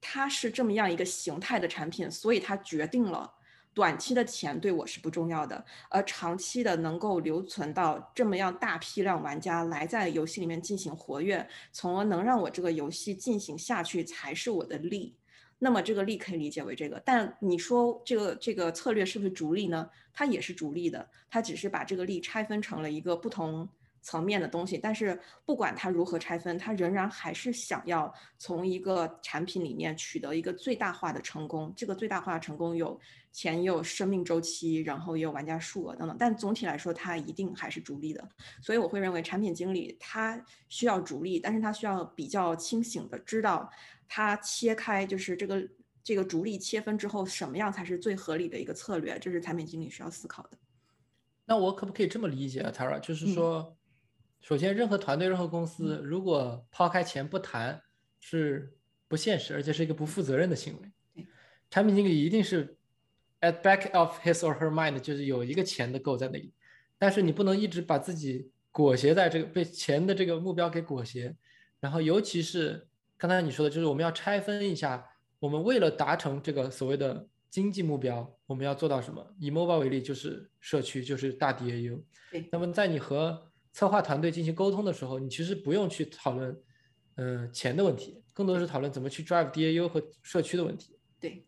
[0.00, 3.32] 它是这么样一个形态的产品，所以它决定了。
[3.76, 15.14] 短期的钱对我是不重要的，而长期的能够留存到这么样大批量玩家来在游戏里面进行活跃，从而能让我这个游戏进行下去才是我的利。
[15.58, 19.90] 那么这个利可以理解为这个，但你说这个这个策略是不是逐利呢？
[20.14, 23.68] 它也是逐利的，它只是把这个利拆分成了一个不同。
[24.06, 31.72] 层面的东西，但是不管它如何拆分，它仍然还是想要从一个产品里面取得一个最大化的成功。
[31.76, 32.96] 这个最大化的成功有
[33.32, 36.16] 钱，也有生命周期，然后也有玩家数额等等。
[36.16, 38.28] 但总体来说，它一定还是逐利的。
[38.62, 43.68] 所以我会认为，产品经理他需要逐利，但是他需要比较清醒的知道，
[44.06, 45.68] 他切开就是这个
[46.04, 50.50] 这个逐利切分之后，什么样才是最合理的一个策略，这是产品经理需要思考的。
[51.44, 53.00] 那我可不可以这么理解啊，Tara？
[53.00, 53.75] 就是说。
[54.46, 57.82] 首先，任何团队、任何公司，如果抛开钱不谈，
[58.20, 58.72] 是
[59.08, 61.26] 不现实，而且是一个不负责任的行为。
[61.68, 62.76] 产品经理一定是
[63.40, 66.54] at back of his or her mind，就是有一个钱的 goal 在那里。
[66.96, 71.34] 但是你不能一直把自己裹挟在这个被钱的这个目标给裹挟。
[71.80, 75.04] 然后，尤其是刚才你说的，就是我们要拆分一下，
[75.40, 79.26] 我们为了达成这个所谓的经济目标，我们要做到什么？
[79.40, 82.00] 以 mobile 为例，就是社区，就是大 DAU。
[82.30, 82.48] 对。
[82.52, 83.45] 那么在你和
[83.76, 86.58] 策划团队进行沟通的时候，你其实不用去讨论，
[87.16, 90.98] 嗯，钱的问题，更多的是讨论怎么去 drive DAU 和社区的问题。
[91.20, 91.44] 对，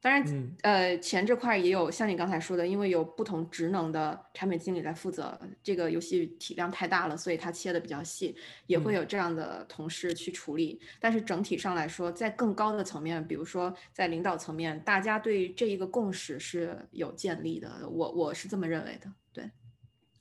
[0.00, 8.36] 当然，呃，钱这块也有像你刚才说的，因为有不同职能的产品经理来负责，这个游戏体量太大了，所以它切的比较细，
[8.68, 10.80] 也会有这样的同事去处理。
[11.00, 19.12] 但是整体上来说，在更高的层面，比如说在领导层面，大家对这一个共识是有建立的，我我是这么认为的。
[19.32, 19.50] 对。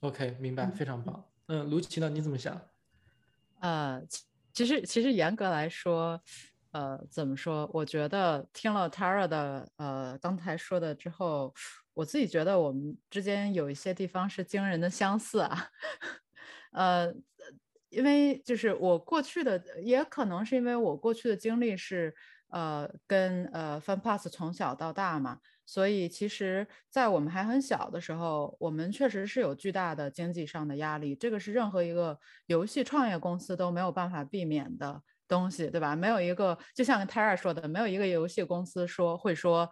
[0.01, 1.25] OK，明白，非常棒。
[1.47, 2.09] 嗯，卢奇呢？
[2.09, 2.59] 你怎么想？
[3.61, 4.01] 呃，
[4.53, 6.21] 其实其实严格来说，
[6.71, 7.67] 呃，怎么说？
[7.73, 11.51] 我觉得听了 Tara 的呃刚才说的之后，
[11.95, 15.69] 我自己觉得我们之间有一些地方是惊人的相似啊。
[16.73, 17.11] 呃，
[17.89, 22.13] 因为就是我过去的，也可能是因为我过去的经历是
[22.49, 25.39] 呃跟呃 FunPass 从小到大嘛。
[25.69, 35.93] 所以，其实，在我们还很小的时候，我们确实是有巨大的经济上的压力，这个是任何一个游戏创业公司都没有办法避免的东西，对吧？
[35.93, 39.69] 没有一个，就像 Tara 说的，没有一个游戏公司说会说，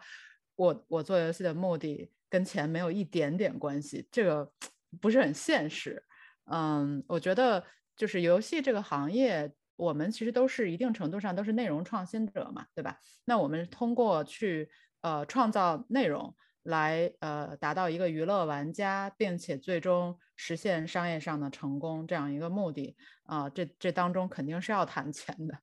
[0.58, 4.52] 我我做游戏的目的跟钱没有一点点关系，这个
[5.00, 6.04] 不是很现实。
[6.52, 7.64] 嗯，我觉得
[7.96, 13.00] 就是游戏这个行业，我们其实都是一定程度上都是内容创新者嘛，对吧？
[13.24, 14.70] 那我们通过去。
[15.06, 25.54] 呃，创造内容来呃达到一个娱乐玩家，并且最终实现商业上的成功这样一个目的啊，这这当中肯定是要谈钱的，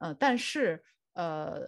[0.00, 0.82] 呃，但是
[1.14, 1.60] 呃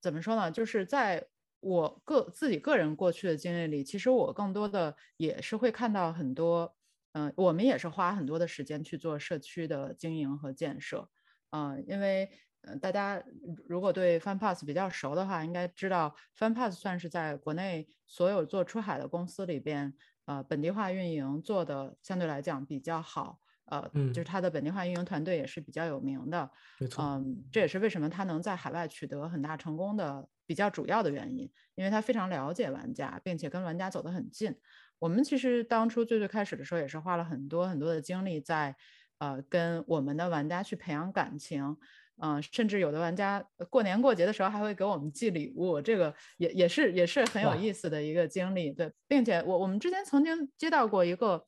[0.00, 0.50] 怎么说呢？
[0.50, 1.24] 就是在
[1.60, 6.74] 我个自己个人过去的经历里，其实我更多的也是会看到很多，
[7.12, 11.08] 嗯，我们也是花很多的时间去做社区的经营和建设，
[11.52, 12.28] 嗯，因为。
[12.62, 13.22] 呃，大家
[13.66, 19.92] 如果对 FunPass 比较熟的话，应该知道 FunPass 算是在国内所有做出海的公司里边，
[20.26, 34.56] 呃，本地化运营做的相对来讲比较好，呃，就是它的本地化运营团队也是比较有名的，没错，嗯，这也是为什么它能在海外取得很大成功的比较主要的原因，因为它非常了解玩家，并且跟玩家走得很近。
[35.00, 38.76] 我们其实当初最最开始的时候，也是花了很多很多的精力在，
[39.18, 41.76] 呃，跟我们的玩家去培养感情。
[42.24, 48.70] 嗯，甚至有的玩家过年过节的时候还会给我们寄礼物，这个也也是也是很有意思的一个经历。
[48.70, 51.44] 对，并且我我们之前曾经接到过一个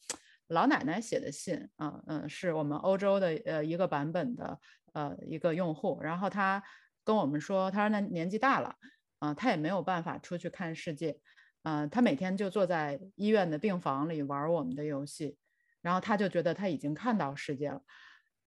[0.49, 4.59] 老奶奶写的信，嗯嗯，是我们欧洲的呃一个版本的
[4.95, 6.61] 呃一个用户，然后他
[7.05, 8.75] 跟我们说，他说那年纪大了，
[9.21, 11.17] 啊，他也没有办法出去看世界，
[11.63, 15.37] 嗯，他每天就坐在医院的病房里玩我们的游戏，
[15.83, 17.81] 然后他就觉得他已经看到世界了，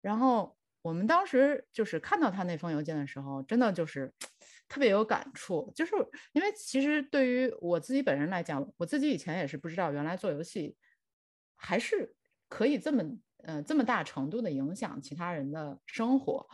[0.02, 0.58] 然后。
[0.86, 4.14] 我们当时就是看到他那封邮件的时候，真的就是
[4.68, 5.96] 特别有感触，就是
[6.32, 10.78] 因为其实对于我自己本人来讲，我自己以前也是不知道，原来做游戏
[11.56, 12.16] 还是
[12.48, 13.04] 可以这么
[13.38, 16.46] 呃这么大程度的影响其他人的生活，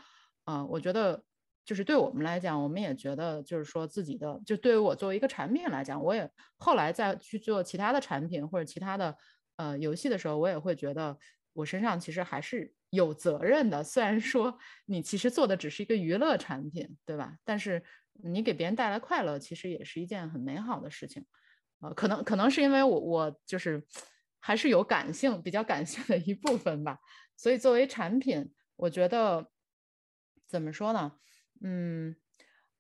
[0.46, 1.22] 啊，我觉得
[1.66, 9.18] 就是对我们来讲，我们也觉得就是说自己的，就对于我作为一个产品来讲，我也后来再去做其他的产品或者其他的
[9.58, 11.18] 呃游戏的时候，我也会觉得
[11.52, 12.74] 我身上其实还是。
[12.92, 17.38] 有责任的，虽然说你其实做的只是一个娱乐产品，对吧？
[17.44, 17.84] 但是
[18.24, 21.26] 你给别人带来快乐，其实也是一件很美好的事情。
[21.80, 23.84] 呃，可能可能是因为我我就是
[24.40, 27.00] 还是有感性，比较感性的一部分吧。
[27.36, 29.50] 所以作为产品，我觉得
[30.48, 31.14] 怎么说呢？
[31.64, 32.16] 嗯，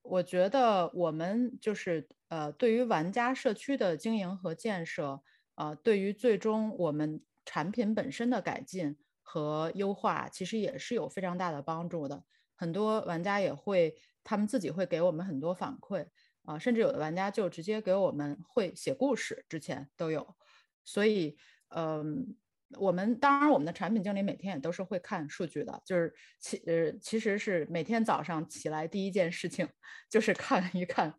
[0.01, 5.23] 我觉得我们就是呃，对于玩家社区的经营和建设，
[5.55, 8.97] 呃，对于最终我们产品本身的改进
[9.31, 12.25] 和优化，其实也是有非常大的帮助的。
[12.53, 16.05] 很多玩家也会，他们自己会给我们很多反馈
[16.43, 20.35] 啊，甚至有的玩家就直接给我们会写故事，之前都有。
[20.83, 21.37] 所以，
[21.69, 22.35] 嗯，
[22.77, 29.65] 我们当然我们的产品经理每天也都是会看数据的，就是其呃其实是每天早上起来第一件事情
[30.11, 31.15] 就是看一看。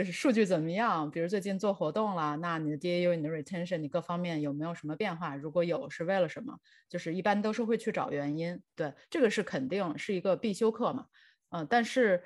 [0.00, 1.10] 就是数据怎么样？
[1.10, 5.36] 比如最近做活动了，那你的 DAU、你的 retention，你各方面有没有什么变化？
[5.36, 6.58] 如果有，是为了什么？
[6.88, 8.62] 就是一般都是会去找原因。
[8.74, 11.04] 对，这个是肯定是一个必修课嘛。
[11.50, 12.22] 嗯，但是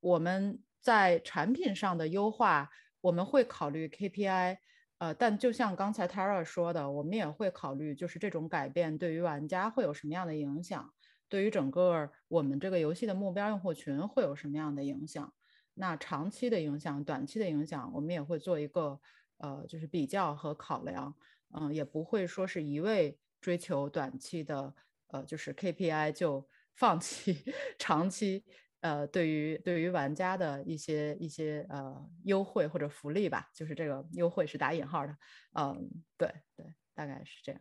[0.00, 2.70] 我们在产品上的优化，
[3.02, 4.56] 我们会考虑 KPI。
[4.96, 10.90] 呃，但就像刚才 Tara 说的，我们也会考虑，就是这种改变对于玩家会有什么样的影响，
[11.28, 15.34] 对于整个我们这个游戏的目标用户群会有什么样的影响。
[15.78, 19.00] 那长期的影响、短期的影响，我们也会做一个
[19.38, 21.14] 呃，就是比较和考量，
[21.54, 24.74] 嗯，也不会说是一味追求短期的
[25.06, 27.44] 呃，就是 KPI 就 放弃
[27.78, 28.44] 长期
[28.80, 35.16] 呃，对于对于玩家的一些一些呃优惠或者福利吧，就是这个优惠是打引号的，
[35.54, 37.60] 嗯，对对，大概是这样。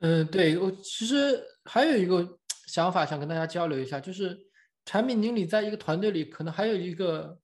[0.00, 4.36] 嗯，对我其实还有一个想法想跟大家交流一下，就是。
[4.84, 7.38] 产品经理在一个团队里，可能还有一个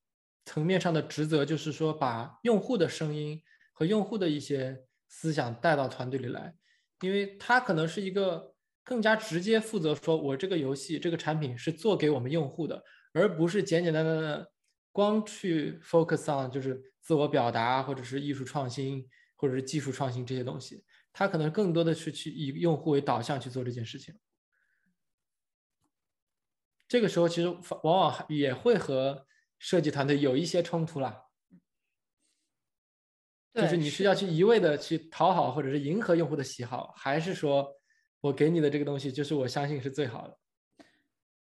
[0.44, 3.40] 层面上的职责，就是说把用户的声音
[3.72, 6.54] 和用户的一些思想带到团队里来，
[7.00, 12.82] 因为他可能是一个更加直接负责说，我这个游戏这个产品是做给我们用户的，
[13.12, 14.50] 而不是简简单单的
[14.92, 24.14] 光去 focus on 就是自我表达或者是艺术创新或者是技术创新这些东西，他可能更多的是去以用户为导向去做这件事情。
[26.90, 27.48] 这个时候其实
[27.84, 29.24] 往往也会和
[29.60, 31.22] 设计团队有一些冲突啦，
[33.54, 37.72] 就是你是要去一味的去讨好或者是迎合用户的喜好，还是说
[38.20, 40.36] 我给你的这个东西就是我相信是最好的？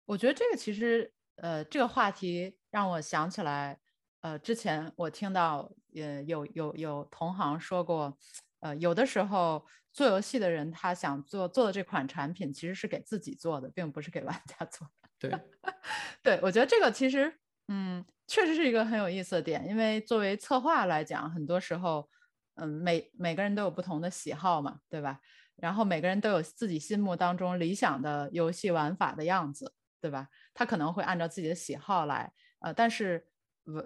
[0.05, 3.79] 我觉得这个其实呃这个话题让我想起来，
[4.21, 8.15] 呃之前我听到呃有有有同行说过，
[8.59, 15.02] 呃有的时候做游戏的人他想做做的这款产品其实是给自己做的，并不是给玩家做的。
[15.29, 15.39] 对，
[16.23, 17.33] 对我觉得这个其实，
[17.67, 19.65] 嗯，确实是一个很有意思的点。
[19.67, 22.09] 因为作为策划来讲，很多时候，
[22.55, 25.19] 嗯，每每个人都有不同的喜好嘛，对吧？
[25.55, 30.27] 然后每个人都有自己心目当中理想的游戏玩法的样子，对吧？
[30.53, 33.25] 他可能会按照自己的喜好来，呃，但是，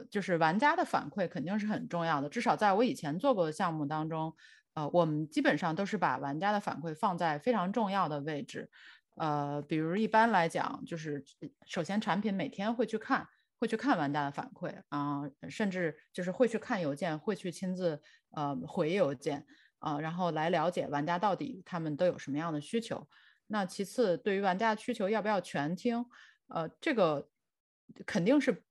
[0.09, 2.29] 就是玩家的反馈肯定是很重要的。
[2.29, 4.33] 至少在我以前做过的项目当中，
[4.73, 8.69] 呃，我们基本上都是把玩家的反馈放在非常重要的位置。
[9.17, 11.23] 呃，比如一般来讲，就是
[11.65, 13.27] 首先产品每天会去看，
[13.59, 18.01] 会去看玩家的反馈啊，甚至就是会去看邮件，会去亲自
[18.31, 19.45] 呃回邮件
[19.79, 23.07] 啊，然后来了解玩家到底他们都有什么样的需求。
[23.47, 26.05] 那其次，对于玩家的需求要不要全听？
[26.47, 27.29] 呃，这个
[28.05, 28.63] 肯定是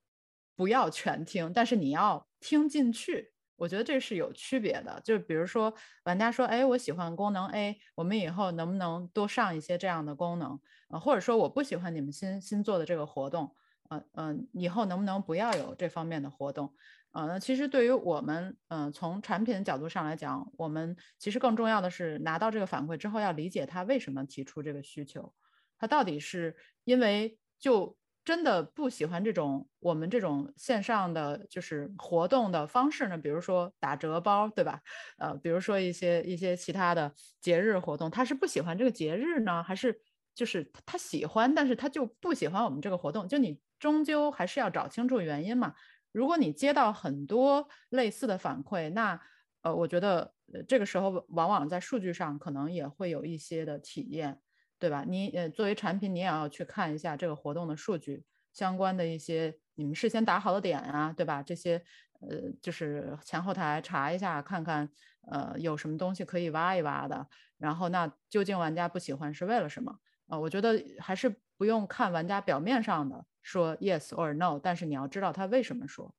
[0.55, 3.33] 不要全听，但是你要听进去。
[3.57, 5.73] 我觉得这是有区别的，就比如说
[6.05, 10.59] 玩家说，哎，我喜欢功能 A，我们以后能不能多上一些这样的功能？
[10.89, 13.55] 呃，或者说我不喜欢你们新新做的这个活动，
[13.89, 16.73] 嗯嗯，以后能不能不要有这方面的活动？
[17.11, 25.33] 呃，那其实对于我们，嗯，从产品的角度上来讲，我们其实更重要的是拿到这个反馈之后，要理解他为什么提出这个需求，
[25.79, 27.97] 他到底是因为就。
[28.27, 33.17] 真的不喜欢这种我们这种线上的就是活动的方式呢？
[33.17, 34.81] 比如说打折包，对吧？
[35.17, 39.97] 呃，比如说一些一些其他的节日活动，他是不喜欢这个节日呢，还是
[40.35, 43.25] 就是他喜欢，但是他就不喜欢我们这个活动？
[43.29, 45.73] 就你终究还是要找清楚原因嘛。
[46.11, 49.17] 如果你接到很多类似的反馈，那
[49.61, 50.33] 呃，我觉得
[50.67, 54.41] 这个时候往往在数据上可能也会有一些的体验。
[54.79, 55.03] 对吧？
[55.07, 58.23] 你呃，作为产品，你也要去看一下这个活动的数据，
[58.53, 61.41] 相关的一些你们事先打好的点啊，对吧？
[61.43, 61.83] 这些
[62.21, 64.89] 呃，就是前后台查一下，看看
[65.31, 67.27] 呃有什么东西可以挖一挖的。
[67.57, 69.99] 然后那究竟玩家不喜欢是为了什么？
[70.27, 76.13] 啊，我觉得还是不用看玩家表面上的说 yes or no，但是你要知道他为什么说。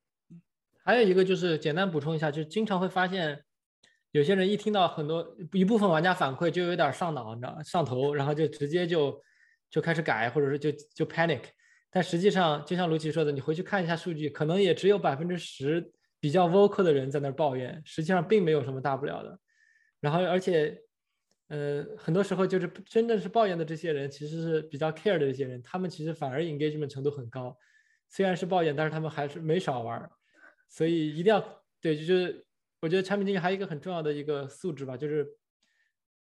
[0.82, 3.44] 还有一个就是简单补充一下，就是经常会发现。
[4.12, 9.22] 有些人一听到很多一部分玩家反馈，就有点上脑，你知道上头，然后就直接就
[9.70, 11.42] 就开始改，或者是就就 panic，
[11.90, 19.38] 但实际上，就像卢奇说的，你回去看一下数据，可能也只有百分之十比较 vocal 的人在那儿抱怨，实际上并没有什么大不了的。
[20.00, 20.80] 然后，而且，
[21.48, 27.56] 呃，很多时候就是真正是抱怨的这些人，其实是比较 care 的这些人，他们其实反而 engagement 程度很高。
[28.08, 30.10] 虽然是抱怨，但是他们还是没少玩。
[30.68, 32.46] 所以一定要对，就是
[32.80, 35.26] 我觉得产品经理还有一个很重要的一个素质吧，就是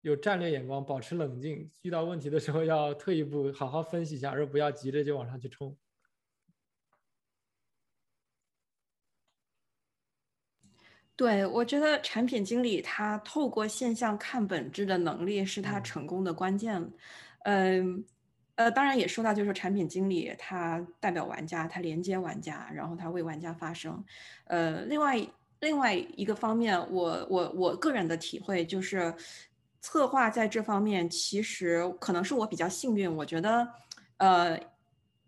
[0.02, 5.74] 有战略眼光，保持冷静，遇到问题的时候要退一步，好好分析一下，而不要急着就往上去冲。
[11.16, 16.92] 对，我觉得产品经理他透过现象看本质的能力是他成功的关键。
[17.44, 18.04] 嗯，
[18.56, 24.04] 呃，当然也说到，就是产品经理他代表玩家，他连接玩家，然后他为玩家发声。
[24.46, 25.16] 呃，另外
[25.64, 29.12] 另外一个方面，我我我个人的体会就是，
[29.80, 33.66] 策划在这方面其实可能是我比较幸运，我觉得，
[34.18, 34.60] 呃，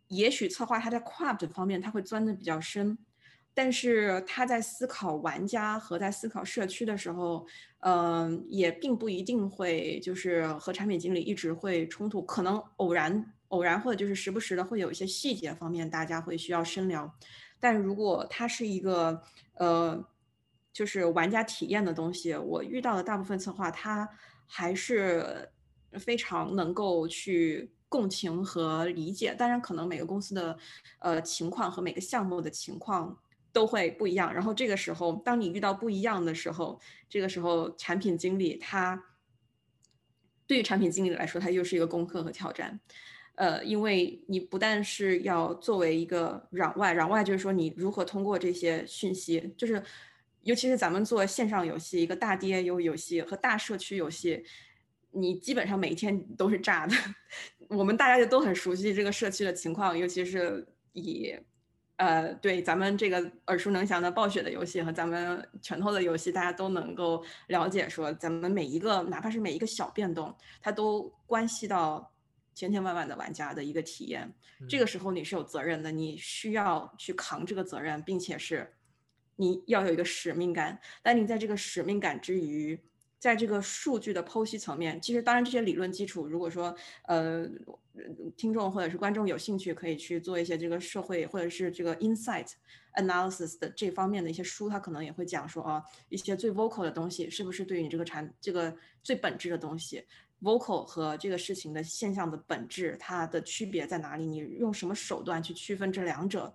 [0.08, 2.96] 也许策划他在 craft 方面他会钻的比较深。
[3.58, 7.46] 但是他在思考玩家和在思考社区的时候，
[7.80, 17.10] 嗯，也并不一定会就是和产品经理一直会冲突，可能偶然偶然或者就是时不时的会有一些细节方面大家会需要深聊。
[17.58, 19.22] 但如果他是一个
[19.54, 20.04] 呃，
[20.76, 24.06] 就是玩家体验的东西，我遇到的大部分策划他
[24.46, 25.48] 还是
[25.92, 29.34] 非常能够去共情和理解。
[29.34, 30.58] 当然，可能每个公司的
[30.98, 33.16] 呃情况和每个项目的情况。
[33.56, 39.02] 都会不一样，然后这个时候，当你遇到不一样的时候，这个时候产品经理他
[40.46, 42.78] 对于产品经理来说，他又是一个功课和挑战，
[43.36, 49.82] 呃，因为你不但是要作为一个攘外，攘外就是说你如何通过这些讯息，就是
[50.46, 54.44] 尤其是咱们做线上游戏，一个大 DAU 游戏和大社区游戏，
[55.10, 56.94] 你基本上每一天都是炸的，
[57.68, 61.36] 我们大家就都很熟悉这个社区的情况，尤其是以。
[61.98, 72.12] 呃，对，咱们这个耳熟能详的暴雪的游戏和咱们拳头的游戏，大家都能够了解，说咱们每一个，哪怕是每一个小变动，它都关系到
[72.54, 74.30] 千千万万的玩家的一个体验。
[74.68, 78.75] 这个时候你是有责任的，你需要去扛这个责任，并且是
[79.36, 80.78] 你要有一个使命感。
[81.02, 82.78] 但你在这个使命感之余，
[83.18, 86.76] 在这个数据的剖析层面，其实当然这些理论基础，如果说
[87.06, 87.48] 呃
[88.36, 92.52] 听众或者是观众有兴趣，可以去做一些这个社会或者是这个 insight
[92.94, 100.04] analysis 的这方面的一些书，他可能也会讲说啊一些最 vocal 的东西是不是对于你这个产这个最本质的东西
[100.42, 104.26] ，vocal 和这个事情的现象的本质它的区别在哪里？
[104.26, 106.54] 你用什么手段去区分这两者？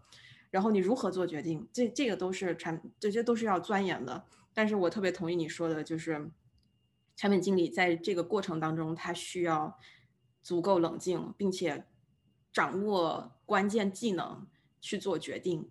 [0.52, 1.68] 然后你如何做决定？
[1.74, 4.26] 这这个都是产这些都是要钻研的。
[4.54, 6.30] 但是我特别同意你说的，就是。
[7.18, 9.78] 产品经理在这个过程当中，他需要
[10.41, 11.86] 足够冷静，并且
[12.52, 14.47] 掌握关键技能
[14.80, 15.70] 去做决定。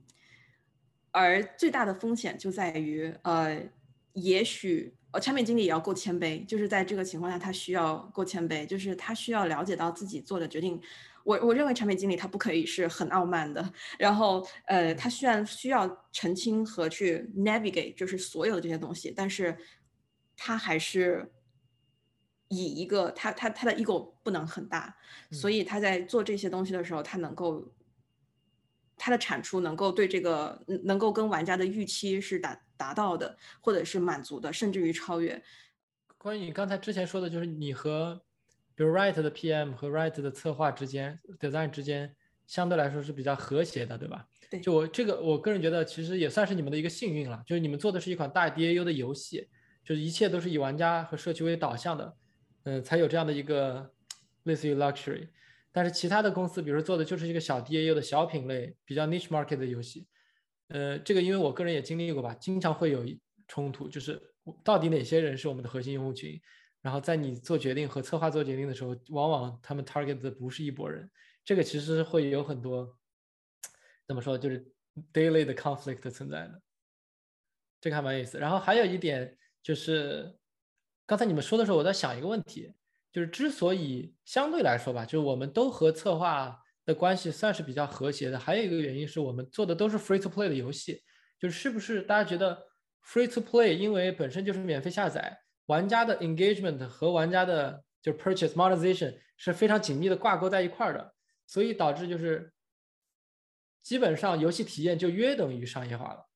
[1.11, 3.69] 而最大的风险就在于，呃，
[4.13, 10.81] 也许呃，产品经理也要够谦卑，就是在这个情况下，他需要够谦卑，就是他需要了解到自己做的决定。
[11.25, 19.57] 我我认为产品经理他不可以是很傲慢的，然后呃，他虽然需要澄清和去 navigate，就是所有的这些东西，但是
[20.37, 21.33] 他还是。
[22.53, 24.97] 以一个他他他的 ego 不能很大，
[25.31, 27.73] 所以他在做这些东西的时候，他能够
[28.97, 35.41] 他的产出能够对这个能够跟玩家的预期是达达到的，或者是满足的，甚至于超越。
[36.19, 38.21] 关于你刚才之前说的，就是你和
[38.81, 42.17] 比如 write 的 PM 和 write 的策划之间 design 之间
[42.47, 44.27] 相对来说是比较和谐的，对吧？
[44.51, 44.59] 对。
[44.59, 49.47] 就我这个，我个人觉得其实也算是你们的一个幸运了，就是你们做的是一款大 DAU 的游戏，
[49.85, 52.17] 就是一切都是以玩家和社区为导向的。
[52.63, 53.93] 嗯，才有这样的一个
[54.45, 55.29] 类似于 luxury，
[55.71, 60.07] 但是其他的公司，比如说做的就是一个小 DAU 的小品类，比较 niche market 的游戏，
[60.69, 63.05] 呃，这个因为我个人也经历过吧，经常会有
[63.47, 64.19] 冲突，就是
[64.65, 66.41] 到底哪些人是我们的核心用户群，
[66.83, 71.11] 然后在你做决定和策划做决定的时候，往往他们 target 的不是一拨人，
[71.45, 72.99] 这个其实会有很多
[74.07, 74.73] 怎么说，就是
[75.13, 76.63] daily 的 conflict 存在的，
[77.81, 78.39] 这个还蛮有意思。
[78.39, 80.37] 然后还有一点就是。
[81.07, 82.73] 刚才你们说的时候，我在想一个问题，
[83.11, 91.03] 就是之所以相对来说吧，就是我们都和策划的关系算是比较和谐的，还有一个原因是我们做的都是 free to play 的游戏，
[91.37, 92.57] 就是是不是大家觉得
[93.05, 95.37] free to play 因为本身就是免费下载，
[95.71, 101.15] 玩家的 engagement 和玩家的就 purchase monetization 是非常紧密的挂钩在一块儿的，
[101.47, 102.53] 所以导致就是
[103.83, 106.27] 基本上游戏体验就约等于商业化了。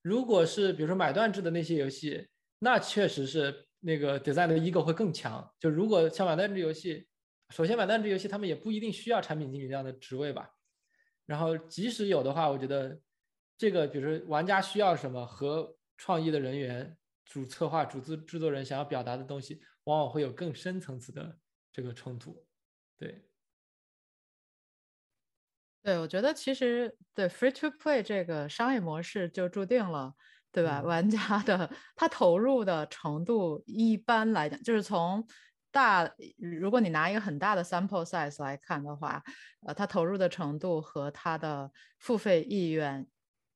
[0.00, 3.66] 如果是比如说买断制的那些游戏，那确实是。
[3.84, 5.44] 那个 design 的 ego 会更强。
[5.58, 7.04] 就如果像买断制游戏，
[7.48, 10.48] 首先买断制游戏他们也不一定需要产品经理这样的职位吧。
[11.26, 12.96] 然后即使有的话，我觉得
[13.58, 16.96] 这个，比如说玩家需要什么和创意的人员、
[17.32, 21.38] 主策划、主制制作人想要表达的东西，往往会有更深层次的
[21.72, 22.46] 这个冲突。
[22.98, 23.24] 对，
[25.82, 30.14] 对，我觉得其实对 free to play 这个商业模式就注定了，
[30.52, 30.82] 对吧？
[30.84, 35.26] 玩家的他投入的程度，一般来讲就是从。
[35.74, 36.06] 大，
[36.36, 39.22] 如果你拿一个很大的 sample size 来看的话，
[39.66, 43.08] 呃，他投入的程度和他的付费意愿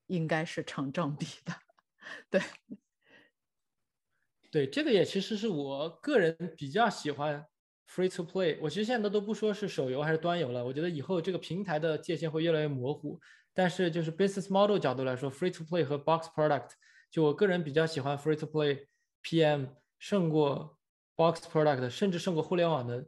[0.06, 1.52] 应该是成正比的。
[2.30, 2.40] 对，
[4.50, 7.44] 对，这个也其实是我个人比较喜欢
[7.88, 8.58] free to play。
[8.60, 13.18] 我其实现在都不说是手游还是端游了，我觉得以后这个平台的界限会越来越模糊。
[13.54, 16.70] 但是就是 business model 角度来说，free to play 和 box product，
[17.10, 18.86] 就我个人比较喜欢 free to play
[19.22, 19.68] PM
[19.98, 20.74] 胜过。
[21.18, 23.02] Box product 甚至胜过互联网的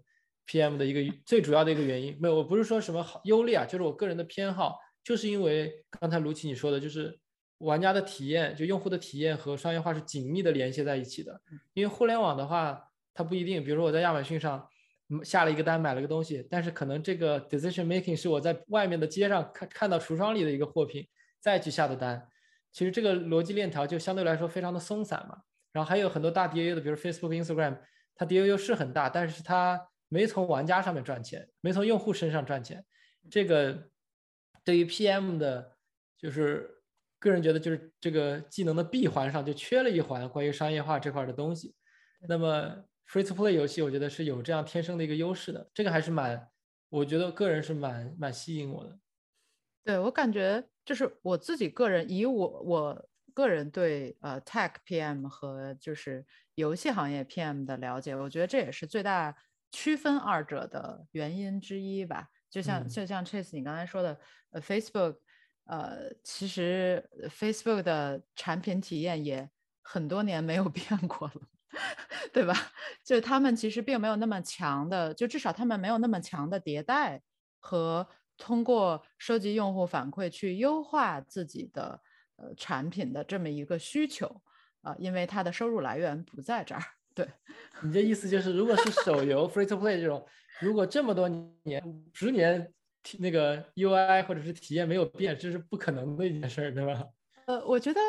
[0.46, 7.20] PM 的一个最主要的一个原因，没有，我不是说什么好优劣啊，就是我个人的偏好，就是因为刚才卢奇你说的，就是
[7.58, 11.40] 玩家的体验，就用户的体验和商业化是紧密的联系在一起的。
[11.74, 14.68] 因为互联网的话，它不一定，比如说我在亚马逊上
[15.24, 21.06] 下了一个单，买了个东西，但是可能这个 decision making 是我在外面的街上看看到橱窗里的一个货品
[21.40, 22.28] 再去下的单，
[22.72, 25.42] 其实这个逻辑链条就相对来说非常的松散嘛。
[25.72, 27.78] 然后还有很多大 DAU 的，比如 Facebook、Instagram。
[28.20, 32.84] 它 DAU 是很大，但是它没从玩家上面赚钱，没从用户身上赚钱。
[33.30, 33.90] 这个
[34.64, 35.76] 对于 PM 的，
[36.16, 36.77] 就是
[37.18, 41.74] 个人觉得就是这个技能的闭环上就缺了一环，关于商业化这块的东西。
[42.28, 46.48] 那么 Free to Play 游戏，我觉得是有这样天生的一个优势的，这个还是蛮，
[46.88, 48.98] 我觉得个人是蛮蛮吸引我的。
[49.84, 53.08] 对我感觉就是我自己个人以我我。
[53.34, 59.32] 个人对呃 tech PM 和就是游戏行业 PM 的了解，我觉得这也是最大
[59.70, 62.30] 区分二者的原因之一吧。
[62.50, 64.18] 就像就像 Chase 你刚才说的，
[64.50, 65.18] 呃 Facebook，
[65.68, 69.48] 呃其实 Facebook 的产品体验也
[69.82, 71.40] 很多年没有 变过了，
[72.32, 72.54] 对吧？
[73.04, 77.22] 就他们其实并没有那么强的，就至少他们没有那么强的迭代
[77.58, 82.02] 和通过收集用户反馈去优化自己的。
[82.40, 84.40] 呃，产品的这么一个需求
[84.82, 86.80] 啊，因为它的收入来源不在这儿。
[87.12, 87.28] 对
[87.82, 90.24] 你这意思就是，如果是手游 free to play 这种，
[90.60, 91.28] 如果这么多
[91.64, 91.82] 年、
[92.14, 92.72] 十年
[93.18, 97.04] 那个 UI 或者是体验没有变，这是不可能的一件事儿，对吧？
[97.46, 98.00] 呃，我觉得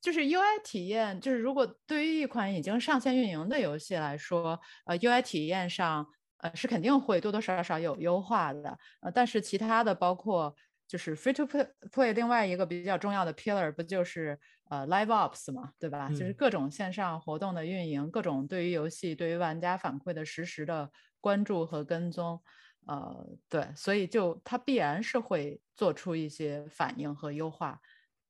[0.00, 6.06] 就是 UI 体验，就是如果对于一款已经上线运营的游戏来说，呃，UI 体验上
[6.38, 8.76] 呃是肯定会多多少少有优化的。
[9.00, 10.54] 呃，但是其他的包括。
[10.88, 11.46] 就是 free to
[11.90, 14.38] play，另外一个比较重要的 pillar 不就是
[14.68, 16.10] 呃 live ops 嘛，对吧？
[16.10, 22.38] 就是各种线上活动的运营，各种对于游戏、对于玩家反馈的实时的关注和跟踪，
[22.86, 27.80] 呃，对，所以就它必然是会做出一些反应和优化。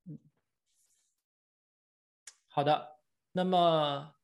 [0.06, 0.18] 嗯，
[2.48, 2.98] 好的，
[3.32, 4.14] 那么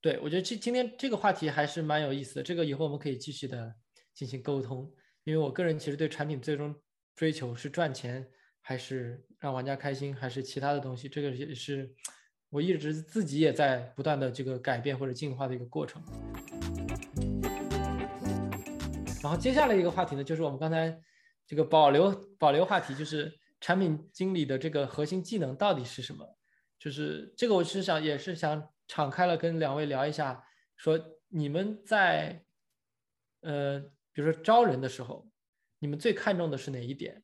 [0.00, 3.74] 对我觉得这今天这个话题还是蛮有意思的，这个以后我们可以继续的
[4.14, 4.92] 进行沟通，
[5.24, 6.74] 因为我个人其实对产品最终。
[7.16, 11.08] 追求是赚钱，还是让玩家开心，还是其他的东西？
[11.08, 11.90] 这个也是
[12.50, 16.02] 我一直自己也在不断的这个改变或者进化的一个过程。
[19.26, 20.96] 然后接下来一个话题呢，就是我们刚才
[21.48, 26.24] 这个保留保留话题，就是产品经理的这个核心技能到底是什么？
[26.78, 30.44] 就是这个，我是想也是想敞开了跟两位聊一下，
[30.76, 30.96] 说
[31.26, 32.44] 你们在
[33.40, 33.80] 呃，
[34.12, 35.28] 比如说招人的时候。
[35.78, 37.22] 你们最看重的是哪一点？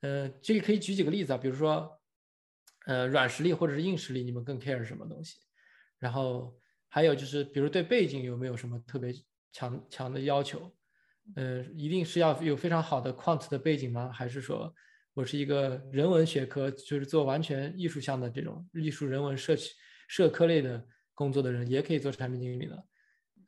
[0.00, 2.00] 呃，这个可以举几个例子啊，比如说，
[2.86, 5.38] 呃，软实力或者是硬实力，你们更 care 什么东西？
[5.98, 9.12] 然后还有就是，比如对背景有没有什么特别
[9.52, 10.74] 强强的要求？
[11.36, 14.10] 呃，一定是要有非常好的 quant 的背景吗？
[14.12, 14.74] 还是说
[15.14, 19.72] 我是一个人文学科，就是做完全艺术向的这种艺术人文社区
[20.08, 22.76] 社科类的工作的人，也可以做产品经理呢？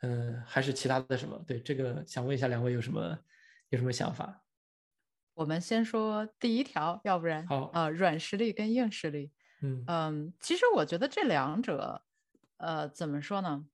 [0.03, 1.43] 嗯，还是其他的什么？
[1.47, 3.18] 对这个想问一下两位有什么
[3.70, 4.43] 有什么想法？
[5.35, 12.05] 我们先说第一条，要不然好啊，软实力跟硬实力，嗯嗯，其实我觉得这两者，
[12.59, 13.66] 呃，怎么说呢？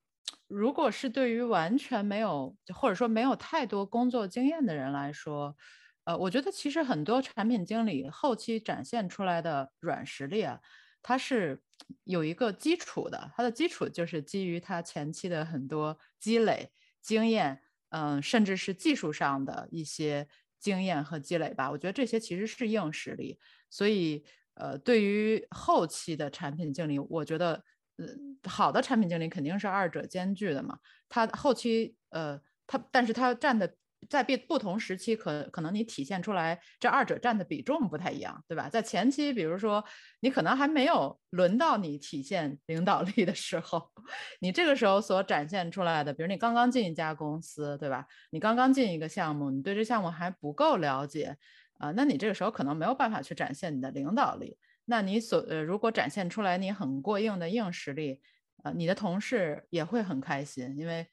[0.49, 5.57] 如果是对于完全没有或者说没有太多工作经验的人来说，
[6.05, 10.61] 呃，我觉得其实很多产品经理后期展现出来的软实力啊，
[11.03, 11.63] 它是
[12.05, 20.29] 有一个基础的，它的基础就是基于他前期的很多积累经验，嗯，甚至是技术上的一些。
[20.61, 23.39] 经验和积累吧，我觉得这些其实是硬实力。
[23.71, 24.25] 所以，
[24.55, 27.63] 呃，对于后期的产品经理，我觉得，
[27.99, 28.07] 呃，
[28.49, 30.79] 好的产品经理肯定是二者兼具的嘛。
[31.09, 33.75] 他后期，呃，他，但是他占的
[34.09, 38.69] 在不不同时期，可可能你体现出来这二者占的比重不太一样，对吧？
[38.69, 39.85] 在前期，比如说
[40.21, 43.91] 你可能还没有轮到你体现领导力的时候，
[44.41, 48.07] 你这个时候所展现出来的，比如你刚刚进一家公司，对吧？
[48.31, 51.37] 你刚刚进一个项目，你对这项目还不够了解，
[51.79, 54.57] 啊，那你这个时候可能没有办法去展现你的领导力。
[54.89, 58.21] 那你所呃，如果展现出来你很过硬的硬实力，
[58.65, 61.07] 呃，你的同事也会很开心，因为。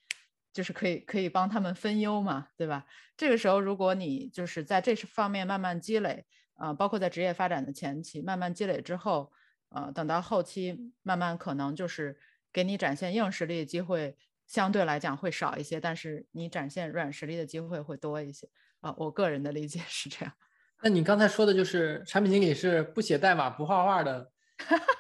[0.56, 2.86] 就是可以可以帮他们分忧嘛，对吧？
[3.18, 9.34] 这个时候，如果你就是在这方面慢慢积累，啊，包括在职业发展的前期慢慢积累之后，
[9.68, 12.18] 呃，等到后期慢慢可能就是
[12.54, 14.16] 给你展现硬实力的机会
[14.48, 18.48] 相对来讲会少一些，但是你展现软实力的机会会多一些
[18.80, 18.96] 啊。
[18.98, 20.34] 我个人的理解是这样。
[20.82, 24.30] 那你刚才说的就是产品经理是不写代码不画画的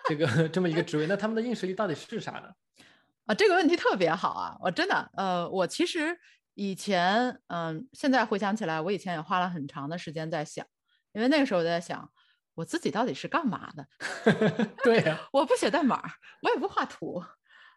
[0.08, 2.50] 这个 这么一个职位，那他们的硬实力到底是啥呢？
[3.26, 4.58] 啊，这个问题特别好啊！
[4.62, 6.18] 我真的，呃，我其实
[6.54, 10.66] 以前，嗯，现在回想起来，我以前也花了很长的时间在想，
[11.14, 12.08] 因为那个时候我在想，
[12.54, 13.88] 我自己到底是干嘛的？
[14.84, 16.02] 对呀，我不写代码，
[16.42, 17.24] 我也不画图，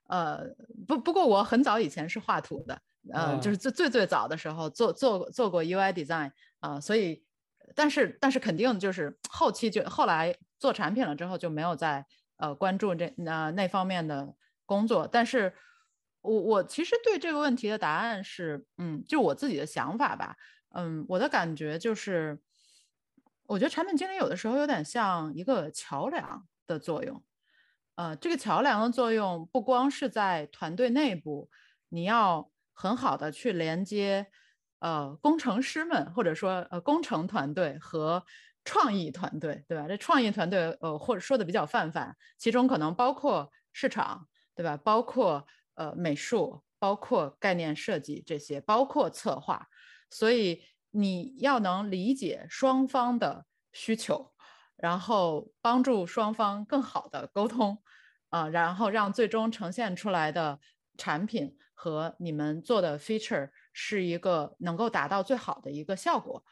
[0.09, 0.41] 呃，
[0.87, 2.79] 不，不过我很早以前是画图的，
[3.13, 6.31] 呃，就是最最最早的时候做做做过 UI design
[6.61, 7.25] 啊，所以，
[7.75, 12.05] 但是但是肯定就是后期就后来做产品了之后就没有再
[12.37, 14.35] 呃关注这那那方面的。
[14.69, 15.55] 工作，但是
[16.21, 20.37] 我我其实对这个问题的答案是，嗯，就我自己的想法吧，
[20.75, 22.39] 嗯，我的感觉就是，
[23.47, 27.25] 我觉得产品经理有的时候有点像一个桥梁的作用，
[27.95, 31.49] 呃，这个桥梁的作用不光是在团队内部，
[31.89, 34.27] 你要很好的去连接，
[34.81, 38.25] 呃，工程师们或者说呃工程团队和
[38.65, 39.87] 创意团队，对吧？
[39.89, 44.29] 这创意团队，呃，或者说的比较泛泛，其中可能包括市场。
[44.59, 44.77] 对吧？
[44.77, 49.69] 包括呃美术，包括概念设计这些，包括策划，
[50.11, 54.33] 所以你要能理解双方的需求，
[54.75, 57.81] 然后帮助双方更好的沟通，
[58.31, 60.59] 啊，然后让最终呈现出来的
[60.97, 63.51] 产品和你们做的 feature
[63.81, 66.45] 是一个能够达到最好的一个效果。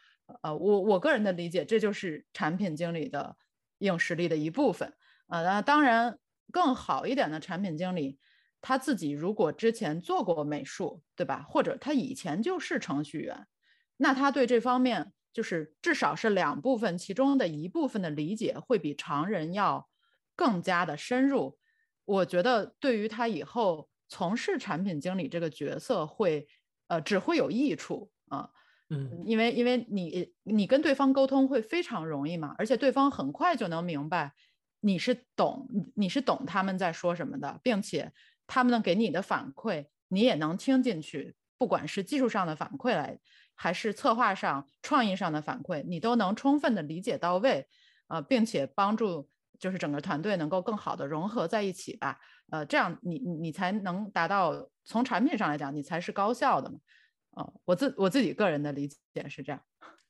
[0.43, 3.37] 呃，我我个人的理解，这就是产品经理的
[3.79, 4.95] 硬实力的一部分。
[5.27, 6.19] 啊，那当然。
[6.53, 8.21] 更好一点的产品经理，
[8.61, 11.45] 他自己如果之前做过美术，对吧？
[11.49, 13.49] 或者他以前就是程序员，
[13.97, 19.89] 那他对这方面就是至少是两部分其中的一部分的理解，会比常人要
[20.37, 21.59] 更加的深入。
[22.05, 26.47] 我觉得对于他以后从事产品经理这个角色，会
[26.89, 28.51] 呃只会有益处啊。
[28.89, 34.35] 嗯，因为因为你你跟对方沟通会非常容易嘛，而且对方很快就能明白。
[34.81, 35.67] 你是懂，
[35.97, 38.13] 你是懂他们在说什么的，并且
[38.47, 41.35] 他们能给你的反馈，你也能听进去。
[41.59, 43.19] 不管是技术上的反馈来，
[43.55, 47.67] 还是策划上、创意上的反馈，你都能充分的理解到位，
[48.07, 49.29] 呃，并且帮助
[49.59, 52.19] 就是整个团队能够更好的融合在一起吧。
[52.51, 56.79] 呃，这样你你才能达到从产品上来讲，你才是高效的嘛。
[57.31, 59.61] 哦，我自我自己个人的理解是这样。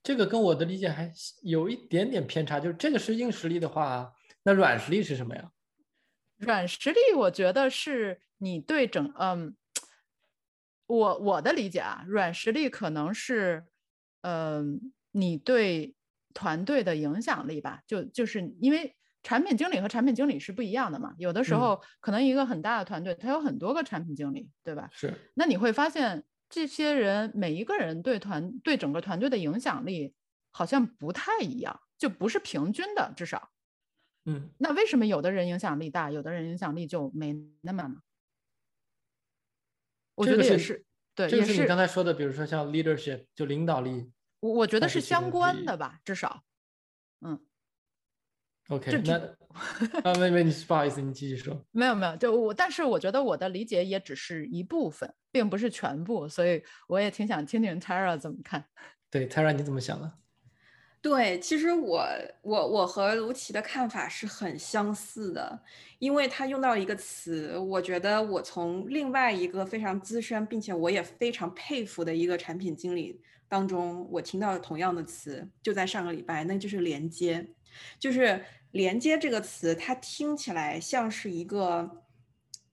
[0.03, 1.11] 这个跟我的理解还
[1.43, 4.13] 有一点点偏差，就是这个是硬实力的话。
[4.45, 5.51] 那软实力是什么呀？
[6.37, 9.57] 软实力，我觉得是你对整嗯，
[10.87, 13.67] 我我的理解啊，软实力可能是
[14.21, 15.97] 嗯，你对
[16.33, 17.83] 团队的影响力吧。
[17.89, 18.95] 就就是因为
[19.27, 24.89] 产品经理和产品经理是不一样的嘛，有的时候可能一个很大的团队，它有很多个产品经理，对吧？
[24.93, 25.13] 是。
[25.35, 30.15] 那你会发现，这些人每一个人对团对整个团队的影响力
[30.53, 33.51] 好像不太一样，就不是平均的，至少。
[34.27, 37.97] 嗯，那为什么有的人影响力大，有的人影响力就没那么呢？
[40.15, 40.85] 我觉得也是，
[41.17, 46.45] 对，也是你刚才说的，比如说像 leadership 就领导力，我我觉得是相关的吧，至少，
[47.23, 47.45] 嗯
[48.69, 49.15] ，OK，那
[50.05, 51.59] 啊，妹妹，你不好意思，你继续说。
[51.73, 58.65] 没有没有，就我，但是我觉得我的理解也只是一部分，并不是全部，所以我也挺想听听 Tara 怎么看。
[59.11, 60.13] 对，Tara 你怎么想的？
[61.01, 62.05] 对，其实我
[62.43, 65.61] 我我和卢奇的看法是很相似的，
[66.01, 77.47] 因为他用到一个词，我觉得我从另外一个非常资深并且我也非常佩服的一个产品经理当中，我听到了同样的词，就在上个礼拜，那就是连接，
[77.99, 82.03] 就是连接这个词，它听起来像是一个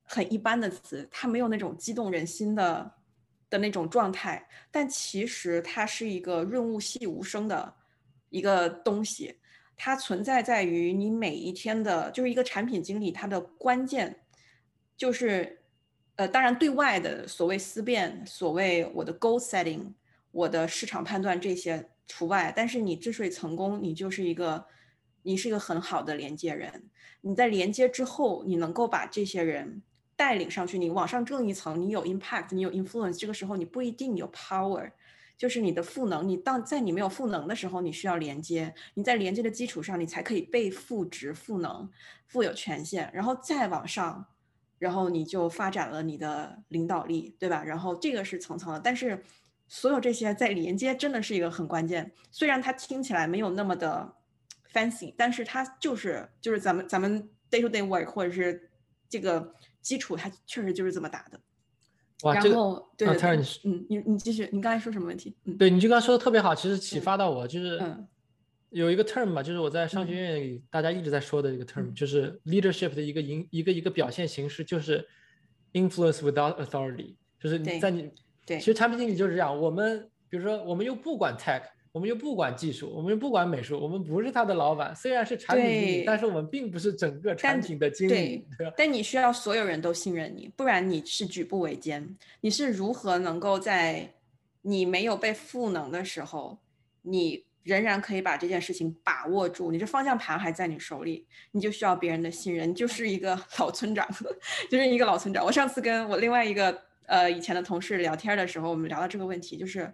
[0.04, 2.94] 很一般的词，它没有那种激动人心的
[3.50, 7.76] 的那种状态，但其实它是一个润物细无声的。
[8.30, 9.36] 一个东西，
[9.78, 14.22] 它存在在于你每一天的，就是一个产品经理，他的关键
[14.98, 15.62] 就是，
[16.16, 19.94] 呃，当然对外的所谓思辨，所谓我的 goal setting，
[20.32, 22.52] 我的市场判断这些除外。
[22.56, 24.66] 但是你之所以成功，你就是一个，
[25.24, 26.84] 你是一个很好的连接人。
[27.22, 29.82] 你在连接之后，你能够把这些人
[30.16, 33.18] 带领上去，你往上更一层，你有 impact，你有 influence。
[33.18, 34.92] 这个时候你不一定有 power。
[35.36, 41.90] 就是你的赋能，你当在你没有赋能的时候，你需要连接，你在连接的基础上，你才可以被赋值、赋能、
[42.28, 44.26] 富有权限，然后再往上，
[44.78, 47.64] 然后你就发展了你的领导力，对吧？
[47.64, 49.22] 然后这个是层层的，但是
[49.68, 54.14] 所有这些在连接真的是一个很关键，虽然它听起来没有那么的
[54.74, 58.70] fancy，但是它就是就是咱们咱们 day to day work 或者是
[59.08, 61.40] 这个基础，它确实就是这么打的。
[62.24, 63.08] 哇，然后对，
[63.64, 65.36] 嗯，你你继续，你刚才说什么问题？
[65.60, 68.08] 对，你就刚才说的特别好，其实启发到我，就是嗯，
[68.70, 75.06] 有一个 term 吧，就是我在商学院里大家一直在说的一个 term，就是 leadership 的一个营一个一个表现形式，就是
[75.74, 78.10] influence without authority，就是你在你
[78.46, 81.62] 对，其实产品经理就是这样，我们比如说我们又不管 tech。
[81.94, 84.96] 我们又不管技术，我们又不管美术，我们不是他的老板。
[84.96, 88.44] 虽然是产品经理，但是我们并不是整个产品的经理。
[88.58, 92.18] 对，但你需要所有人都信任你，不然你是举步维艰。
[92.42, 94.12] 你是如何能够在
[94.64, 96.58] 你没有被赋能的时候，
[97.04, 99.72] 你仍然可以把这件事情把握住？
[99.72, 102.68] 你这方向盘还在你手里，你就需要别人的信任。
[102.68, 104.08] 你就是一个 老村长，
[104.68, 105.46] 就是一个老村长。
[105.46, 106.76] 我上次跟我另外一个
[107.06, 109.94] 呃以前的同事聊天的时候，我们聊到这个问题，就是。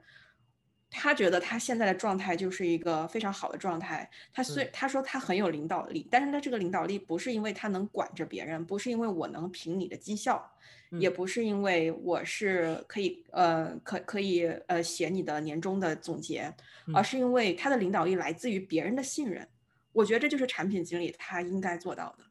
[0.92, 4.10] 他觉得他现在的状态就是一个非常好的状态。
[4.34, 10.52] 他虽他说他很有领导力，但是他这个领导力不是因为他能管着别人，不是因为我能评你的绩效，
[10.92, 16.52] 也不是因为我是可以呃可可以呃写你的年终的总结，
[16.94, 19.48] 而是因为他的领导力来自于别人的信任。
[19.92, 22.26] 我觉得这就是产品经理他应该做到的，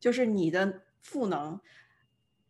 [0.00, 1.60] 就是你的赋能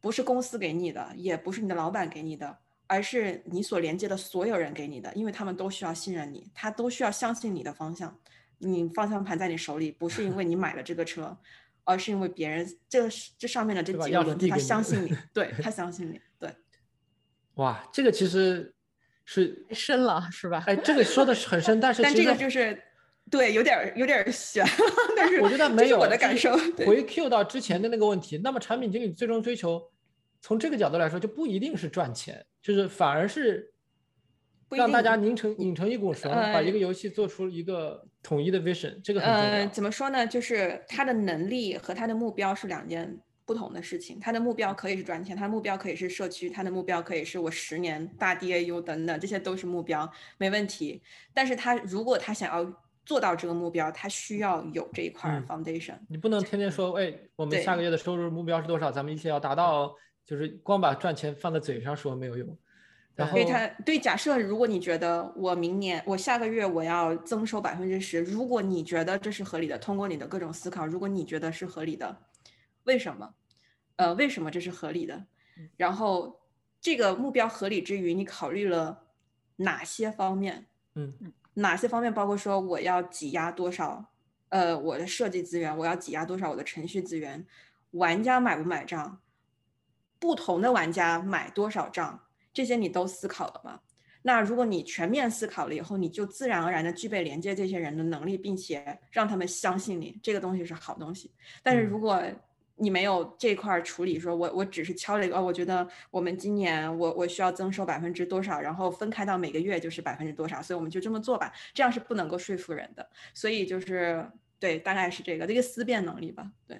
[0.00, 2.58] 不是公司给你的，也不是你的老板给你的。
[2.90, 8.18] 而是你所连接的所有人给你的，因为他们都需要信任你，他都需要相信你的方向。
[8.58, 11.38] 你方向盘在你手里，不是因为你买了这个车，
[11.84, 16.52] 而是因为别人这这上面的这几个人他相信你， 对他相信你，对。
[17.54, 18.74] 哇，这个其实
[19.24, 20.64] 是深了，是吧？
[20.66, 22.76] 哎，这个说的是很深，但是 但这个就是
[23.30, 24.66] 对，有点有点悬。
[25.16, 26.56] 但是我觉得没有我的感受。
[26.84, 29.80] 回 Q 到之前的那个问题，那么产品经理最终追求，
[30.40, 32.44] 从这个角度来说，就不一定是赚钱。
[32.62, 33.72] 就是反而是
[34.68, 39.66] 让大家拧成拧成一股绳，把一个游戏做出一个统一的 vision，这个很重要。
[39.68, 40.26] 怎么说呢？
[40.26, 44.20] 就是他的能力和他的目标是两件不同的事情。
[44.20, 51.00] 他的目标可以是赚钱，他的目标可以是社区，他的目标可以是我十年大 DAU 等等，这些都是目标，没问题。
[51.32, 52.70] 但是他如果他想要
[53.06, 55.94] 做到这个目标，他需要有这一块 foundation。
[56.10, 58.92] 你不能天天说，哎，我们下个月的收入目标是多少？
[58.92, 59.96] 咱们一起要达到。
[60.30, 62.56] 就是光把赚钱放在嘴上说没有用，
[63.16, 72.16] 然后对他对假设如果你觉得我明年我下个月我要增收百分之十，如果你觉得这是合理的，通过你的各种思考，如果你觉得是合理的，
[72.84, 73.34] 为什么？
[73.96, 75.26] 呃，为什么这是合理的？
[75.76, 76.40] 然后
[76.80, 79.06] 这个目标合理之余，你考虑了
[79.56, 80.66] 哪些方面？
[80.94, 81.12] 嗯，
[81.54, 84.12] 哪些方面包括说我要挤压多少？
[84.50, 87.44] 呃，我的设计资源，我要挤压多少我的程序资源？
[87.90, 89.20] 玩家买不买账？
[90.20, 92.20] 不同的玩家买多少账，
[92.52, 93.80] 这些你都思考了吗？
[94.22, 101.32] 那如果你全面思考了以后，你就自然而然的具备连接这些人的能力，并且让他们相信你这个东西是好东西。
[101.62, 102.22] 但是如果
[102.76, 113.08] 你没有这块处理，说我我只是敲了一个，我觉得我们今年我我需要增收百分之多少，然后分开到每个月就是百分之多少，所以我们就这么做吧，这样是不能够说服人的。
[113.32, 116.50] 所以就是对，大概是这个这个思辨能力吧。
[116.66, 116.78] 对，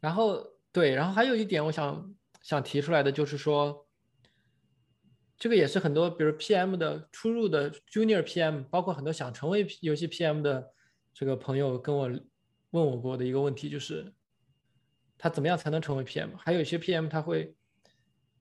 [0.00, 2.12] 然后对，然后还有一点我想。
[2.46, 3.88] 想提出来的就是说，
[5.36, 10.70] 这个也是很多，比如 PM 的初入的 Junior PM，包括很多想成为游戏 PM 的
[11.12, 12.08] 这个朋友跟我
[12.70, 14.14] 问我过的一个问题，就是
[15.18, 16.36] 他怎么样才能成为 PM？
[16.36, 17.56] 还有一些 PM 他会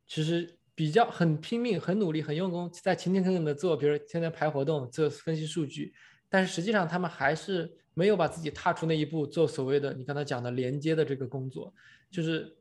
[0.06, 5.96] 其实比较很拼命、很努力、很用功，在勤勤恳恳的做，比如天天排活动、做分析数据，
[6.30, 11.74] 但是实际上他们还是没有把自己踏出那一步，做所谓的你刚才讲的连接的这个工作，
[12.12, 12.55] 就是。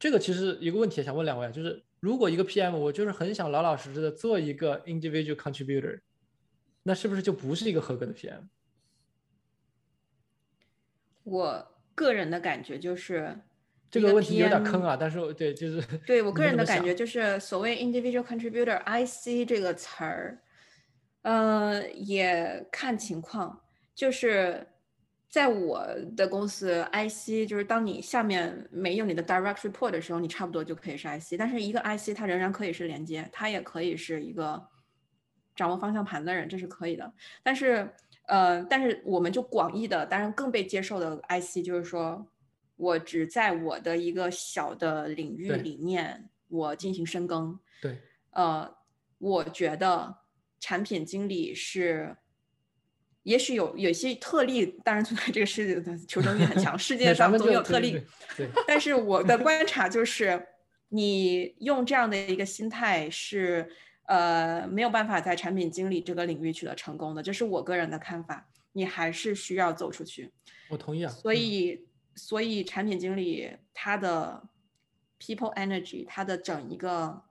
[0.00, 6.00] 这个其实一个问题想问两位，就是如果一个 PM 我就是很想老老实实的做一个 individual contributor，
[6.84, 8.48] 那是不是就不是一个合格的 PM？
[11.22, 13.38] 我个人的感觉就是
[13.90, 20.42] 这个问题有点坑啊，但是对，就是对我个人的感觉就是所谓 individual contributor IC 这个词儿，
[21.20, 23.62] 呃，也看情况，
[23.94, 24.66] 就是。
[25.30, 31.36] 在我的公司，IC 就是当你下面没有你的 direct report 的时候，你差不多就可以是 IC。
[31.38, 34.60] 但是一个 IC 它仍然可以是连接，它也可以是一个
[35.54, 37.12] 掌握方向盘的人，这是可以的。
[37.44, 37.88] 但是，
[38.26, 42.26] 呃，但是我们就广义的，当然更被接受的 IC 就是说，
[42.74, 47.56] 我只在我的一个小的领域里面，我进行深耕。
[47.80, 47.96] 对，
[48.32, 48.68] 呃，
[49.18, 50.12] 我觉得
[50.58, 52.16] 产品经理是。
[53.30, 58.02] 也许有有些特例，当然存在这个世界的求生欲很强，世 界上总有特例。
[58.36, 60.48] 对，但是我的观察就是，
[60.88, 63.70] 你用这样的一个心态是
[64.06, 68.48] 呃没有办法在产品经理这个领域取得成功的，这是我个人的看法。
[68.72, 70.32] 你还是需要走出去。
[70.68, 71.10] 我同意啊。
[71.10, 74.42] 所以，所以产品经理他的
[75.20, 77.22] people energy，他的整一个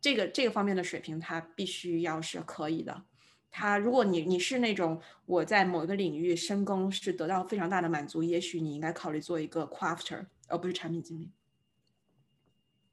[0.00, 3.02] 这个这个方面的水平，他必须要是可以的。
[3.52, 11.30] 他，如果你你是那种我在某一个领域深耕是得到非常大的满足，也许你应该考虑做一个 crafter，而不是产品经理。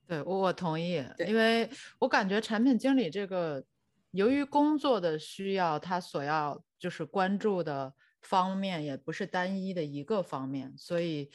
[0.05, 3.63] 对我我同意，因为我感觉产品经理这个，
[4.11, 11.31] 由于工作的需要，他所要就是关注的方面也不是单一的一个方面，所以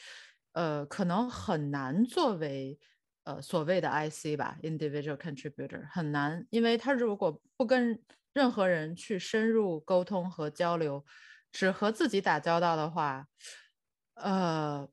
[0.53, 2.79] 呃，可能很难作为
[3.22, 7.99] 呃所谓的 IC 吧，individual contributor 很难，因为他如果不跟
[8.35, 11.05] 任何人去深入沟通和交流，
[11.53, 13.26] 只和自己打交道的话，
[14.14, 14.87] 呃，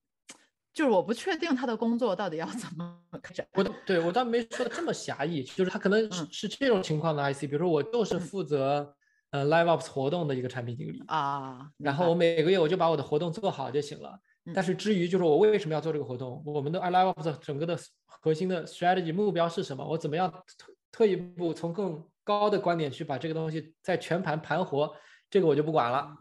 [0.74, 3.46] 就是我不确定他的工作到底要怎么开展。
[3.54, 8.96] 我对我倒没说的这么狭义，就是他可能是是这种情况的 IC，比如说我就是负责
[9.32, 14.20] 呃 LiveOps 活动的一个产品经理啊，然后我每个月我就把我的活动做好就行了。
[14.56, 24.96] 但是至于就是我为什么要做这个活动，我们的 LiveOps 整个的核心的 strategy 目标是什么，我怎么样特特一步从更高的观点去把这个东西在全盘盘活，
[25.30, 26.16] 这个我就不管了。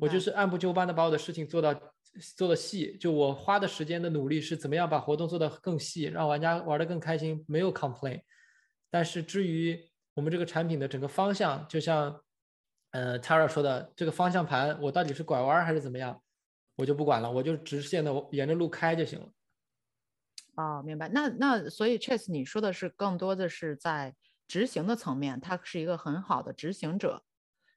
[0.00, 1.72] 我就是按部就班的把我的事情做到
[2.36, 8.20] 做的细，就我花的时间的努力是怎么样把活动做得更细，让玩家玩得更开心，没有 complain。
[8.90, 9.78] 但是至于
[10.14, 12.20] 我们这个产品的整个方向，就像
[12.90, 16.20] 呃 Tara 说的，这个方向盘我到底是拐弯还是怎么样，
[16.74, 19.28] 我就不管了，我就直线的沿着路开就行了。
[20.56, 21.08] 哦，明白。
[21.08, 24.14] 那那所以 Chase 你说的是更多的是在。
[24.48, 27.22] 执行的层面，他是一个很好的执行者，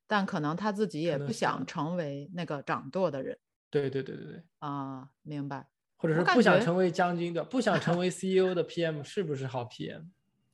[0.07, 3.37] 但可能他自己也不想成为那个掌舵的人。
[3.69, 5.67] 对对对对对，啊，明白。
[5.97, 10.05] 或者是不想成为将军的，不想成为 CEO 的 PM 是不是好 PM？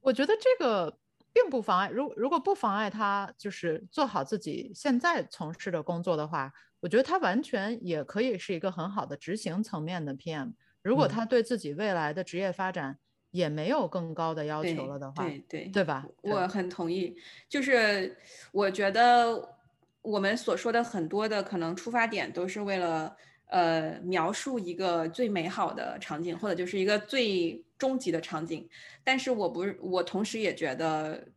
[0.01, 0.99] 我觉得这个
[1.31, 6.51] 并不妨碍，如如果不妨碍他就是做好自己现在从事的工作的话，
[6.81, 10.53] 我觉得他完全也可以是一个很好的执行层面的 PM。
[10.83, 12.99] 如果他对自己未来的职业发展，
[13.31, 16.05] 也没有更高的要求了的话，对对对吧？
[16.21, 17.15] 我很同意。
[17.49, 18.17] 就是
[18.51, 19.55] 我觉得
[20.01, 23.15] 我们所说的很多的可能出发点都是为了
[23.47, 28.67] 呃描述一个最美好的场景，或者就是一个最终极的场景。
[29.03, 31.27] 但是我不是，我同时也觉得。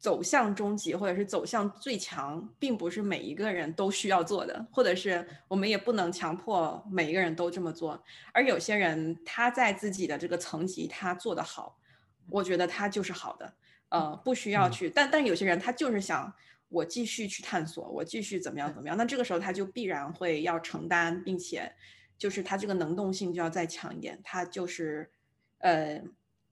[0.00, 8.02] 走向终极，或者是走向最强，并不是每一个人都需要做的，或者是我们也不能强迫每一个人都这么做。
[8.32, 11.78] 而有些人他在自己的这个层级他做得好，
[12.30, 13.52] 我觉得他就是好的，
[13.90, 14.88] 呃，不需要去。
[14.88, 16.32] 但但有些人他就是想
[16.70, 18.96] 我继续去探索，我继续怎么样怎么样。
[18.96, 21.70] 那这个时候他就必然会要承担，并且
[22.16, 24.18] 就是他这个能动性就要再强一点。
[24.24, 25.10] 他就是，
[25.58, 26.02] 呃，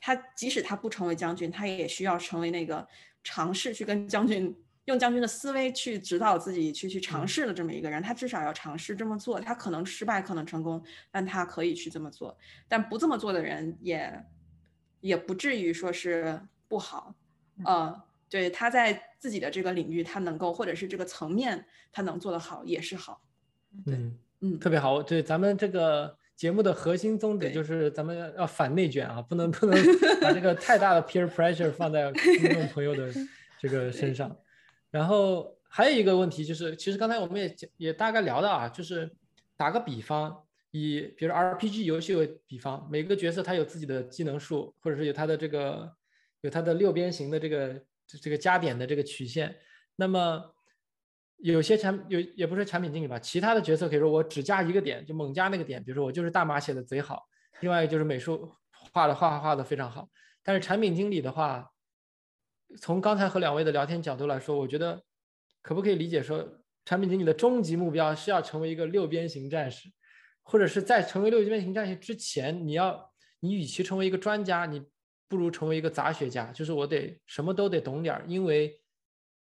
[0.01, 2.87] 他即使他不成为将军，他也需要成为那个。
[3.25, 9.39] 尝试去跟将军用将军的思维去指导自己去去尝试的这么一个人，他至少要尝试这么做。
[9.39, 12.39] 他可能失败，可能成功，但他可以去这么做。
[12.69, 14.25] 但不这么做的人也
[15.01, 17.15] 也不至于说是不好。
[17.65, 23.21] 呃，对，他在自己的这个领域，他能够或者是这个层面，他能做得好也是好。
[23.85, 25.03] 嗯嗯，特别好。
[25.03, 29.77] 对，咱们这个节目的核心宗旨就是咱们要反内卷啊，不能不能
[30.21, 33.13] 把这个太大的 peer pressure 放在听众朋友的
[33.59, 34.35] 这个 身上。
[34.89, 39.11] 然后还有一个问题就是，其实刚才我们也也大概聊到啊，就是
[39.57, 45.93] 打个比方，以比如 RPG 游戏为比方，每个角色他有自己的技能数，或者是有他的这个
[46.43, 47.83] 有他的六边形的这个
[48.23, 49.57] 这个加点的这个曲线，
[49.97, 50.55] 那么。
[51.41, 57.29] 有些产有也不是产品经理吧，其他的角色可以说我只加一个点就猛加那个点，比如说我就是大码写的贼好，
[57.61, 58.53] 另外一个就是美术
[58.91, 60.09] 画的画画画的非常好。
[60.43, 61.71] 但是产品经理的话，
[62.81, 65.01] 从刚才和两位的聊天角度来说，我觉得
[65.63, 66.45] 可不可以理解说，
[66.85, 69.89] 产品经理的终极目标是要成为一个六边形战士，
[70.43, 74.83] 或者是在成为六边形战士之前，你要你与其成为一个专家，你
[75.29, 78.77] 不如成为一个杂学家，就是我得什么都得懂点儿，因为。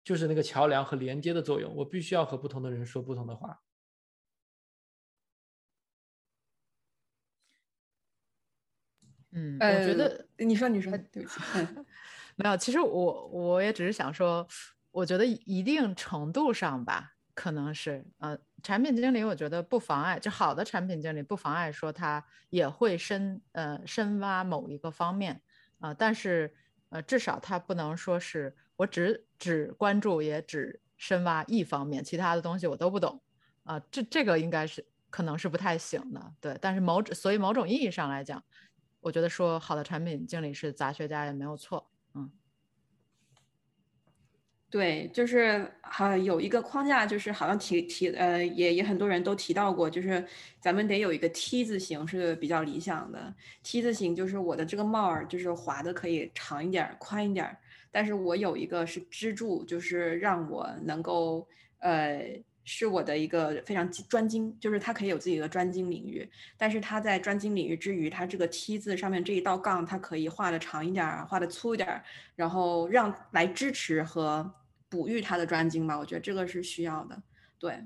[0.08, 3.60] 就是那个桥梁和连接的作用，我必须要和不同的人说不同的话。
[9.34, 11.41] 嗯，我觉得你说你说，对不起
[12.38, 12.55] 没有。
[12.55, 14.47] 其实我我也只是想说，
[14.91, 25.41] 我觉得一定程度上吧，可能是呃，产品经理我觉得不妨碍，就好的产品经理不妨碍说他也会深呃深挖某一个方面
[25.80, 26.55] 啊，但是
[26.88, 33.22] 呃至少他不能说是我只只关注也只深挖一方面，其他的东西我都不懂。
[33.64, 38.42] 啊，这这个应该是可能是不太行的，对，但是某所以某种意义上来讲。
[39.00, 42.30] 我觉得说好的产品经理是杂学家也没有错，嗯，
[44.70, 50.28] 对，就是好有一个框架，就是好像提提呃也也很多人都提到过，就是
[50.60, 57.58] 咱们得有一个 T 字形是比较理想的，T 字形就是我的这个帽儿就是滑的可以长一点宽一点，
[57.92, 61.48] 但是我有一个是支柱，就是让我能够
[61.80, 62.42] 呃。
[62.70, 72.04] 是我的一个非常专精，就是他可以有自己的专精领域，但是他在专精领域之余，他这个梯字上面这一道杠，他可以画的长一点，画的粗一点，
[72.36, 74.54] 然后让来支持和
[74.90, 75.98] 哺育他的专精吧。
[75.98, 77.24] 我觉得这个是需要的，
[77.58, 77.82] 对。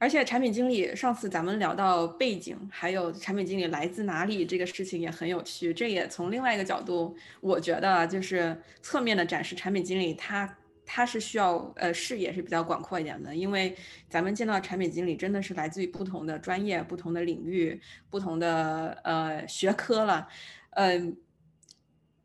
[0.00, 10.56] 而且产品经理上次咱们聊到背景，还有产品经理来自哪里这个事情也很有趣，这也从另外一个角度，我觉得就是侧面的展示产品经理他。
[10.92, 13.76] 他是需要呃视野是比较广阔一点的，因为
[14.08, 17.78] 咱们见到产品经理真的是来自于不同的专业、不同的领域、
[18.08, 20.26] 不同的呃学科了，
[20.70, 21.16] 嗯。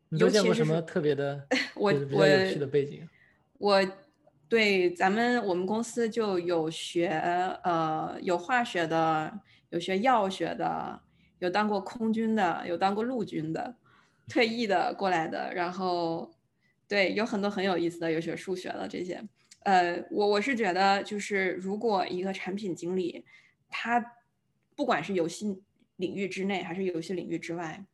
[0.08, 1.46] 你都见过什么特别的？
[1.74, 3.06] 我我有趣的背景。
[3.58, 3.84] 我
[4.48, 7.08] 对咱们我们公司就有学
[7.64, 9.40] 呃有化学的，
[9.70, 11.00] 有学药学的，
[11.38, 13.76] 有当过空军的，有当过陆军的，
[14.28, 16.32] 退役的过来的，然后。
[16.88, 19.20] 对，有很多很有意思的，有学数学的这些。
[19.64, 23.24] 呃，我我是觉得，就是如果一个产品经理，
[23.68, 24.12] 他
[24.76, 25.60] 不管是游戏
[25.96, 27.84] 领域之内还是游戏领域之外，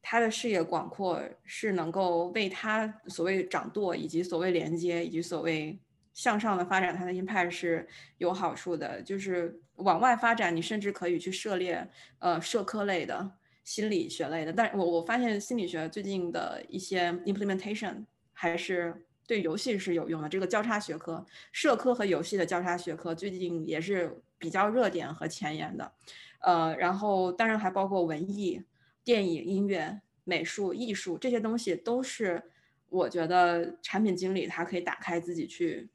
[0.00, 5.78] 他的视野广阔是能够为他所谓掌舵以及所谓连接以及所谓
[6.22, 7.86] 向上的发展它的 impact 是
[8.18, 9.00] 有好处的。
[9.02, 13.32] 就是往外发展，你甚至可以去涉猎呃社科类的、
[13.64, 14.52] 心理学类的。
[14.52, 18.04] 但我我发现心理学最近的一些 implementation。
[18.32, 20.26] 还是对游戏是有用的。
[20.26, 25.92] 这个交叉学科，社科和游戏的交叉学科，最近也是比较热点和前沿的。
[26.40, 28.62] 呃，然后当然还包括文艺、
[29.04, 32.42] 电影、音乐、美术、艺术这些东西，都是
[32.88, 35.90] 我觉得产品经理他可以打开自己去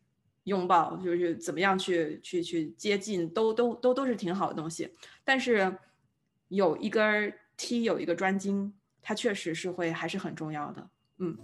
[0.46, 4.92] 拥抱，就是怎么样去去去接近，都都都都是挺好的东西。
[5.24, 5.78] 但是
[6.48, 10.90] 有一根 T，有一个专精，它确实是会还是很重要的。
[11.18, 11.38] 嗯。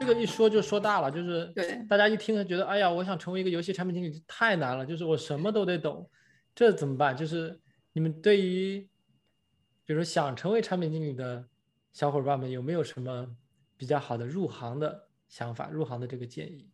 [0.00, 6.10] 这个一说就说大了，就是对大家一听觉得，哎呀，我想成为一个游戏产品经理太难了，就是我什么都得懂，
[6.56, 7.16] 这怎么办？
[7.16, 7.60] 就是
[7.92, 8.80] 你们对于，
[9.86, 11.46] 比如说想成为产品经理的
[11.92, 13.28] 小伙伴们，有没有什么
[13.76, 15.01] 比较好的入行的
[15.32, 16.70] 想法、入行的这个建议？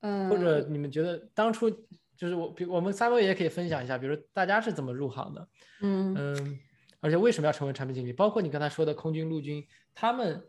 [0.00, 1.68] 嗯，或者你们觉得当初
[2.16, 5.48] 就是我，比我们三位也可以分享一下，比如大家是怎么入行的？
[5.82, 6.58] 嗯嗯，
[7.00, 8.12] 而且为什么要成为产品经理？
[8.14, 9.62] 包括你刚才说的空军、陆军。
[9.92, 10.42] 他们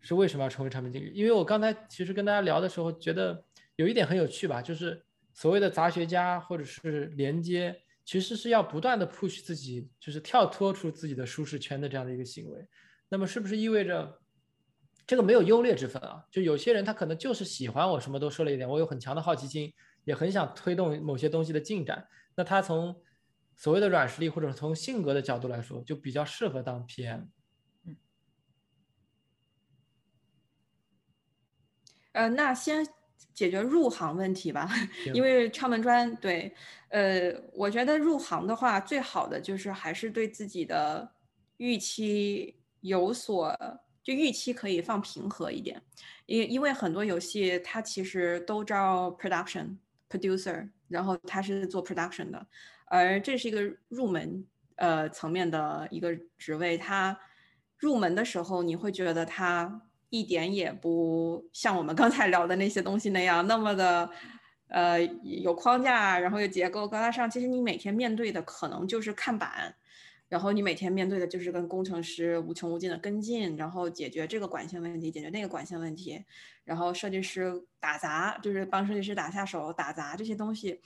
[0.00, 1.10] 是为什么要成为产品经理？
[1.14, 3.42] 因为我刚才其实跟大家聊的时候，觉得
[3.76, 7.74] 有一点很有趣吧，就是所谓的杂学家或者是连接，
[8.04, 12.68] 其实是要不断的 push 自己，就是跳脱出自己的舒适圈的这样的一个行为。
[13.08, 14.20] 那么是不是意味着
[15.06, 16.24] 这个没有优劣之分啊？
[16.30, 19.72] 就有些人他可能就是喜欢我什么都说了一点，我有很强的好奇心，
[20.04, 22.06] 也很想推动某些东西的进展。
[22.34, 23.02] 那他从
[23.54, 27.26] 所谓的软实力或者从性格的角度来说，就比较适合当 PM。
[32.12, 32.86] 呃，那先
[33.32, 34.68] 解决入行问题吧，
[35.14, 36.54] 因为敲门砖对，
[36.88, 41.10] 呃，我觉得入行的话，最好的就是还是对自己的
[41.56, 43.56] 预期有所，
[44.02, 45.80] 就预期可以放平和一点，
[46.26, 49.76] 因因为很多游戏它其实都招 production
[50.08, 52.46] producer，然后他是做 production 的，
[52.86, 54.44] 而这是一个入门
[54.76, 57.18] 呃层面的一个职位，他
[57.78, 59.82] 入门的时候你会觉得他。
[60.14, 64.10] 一点也不像我们刚才聊的那些东西那样那么的，
[64.68, 67.30] 呃，有框架，然后有结构高大上。
[67.30, 69.74] 其实你每天面对的可能就是看板，
[70.32, 76.24] 然后你每天面对的就是跟工程师无穷无尽的跟进，然后解决这个管线问题，解决那个管线问题，
[76.64, 80.80] 然后设计师打杂，就是帮设计师打下手打杂这些东西。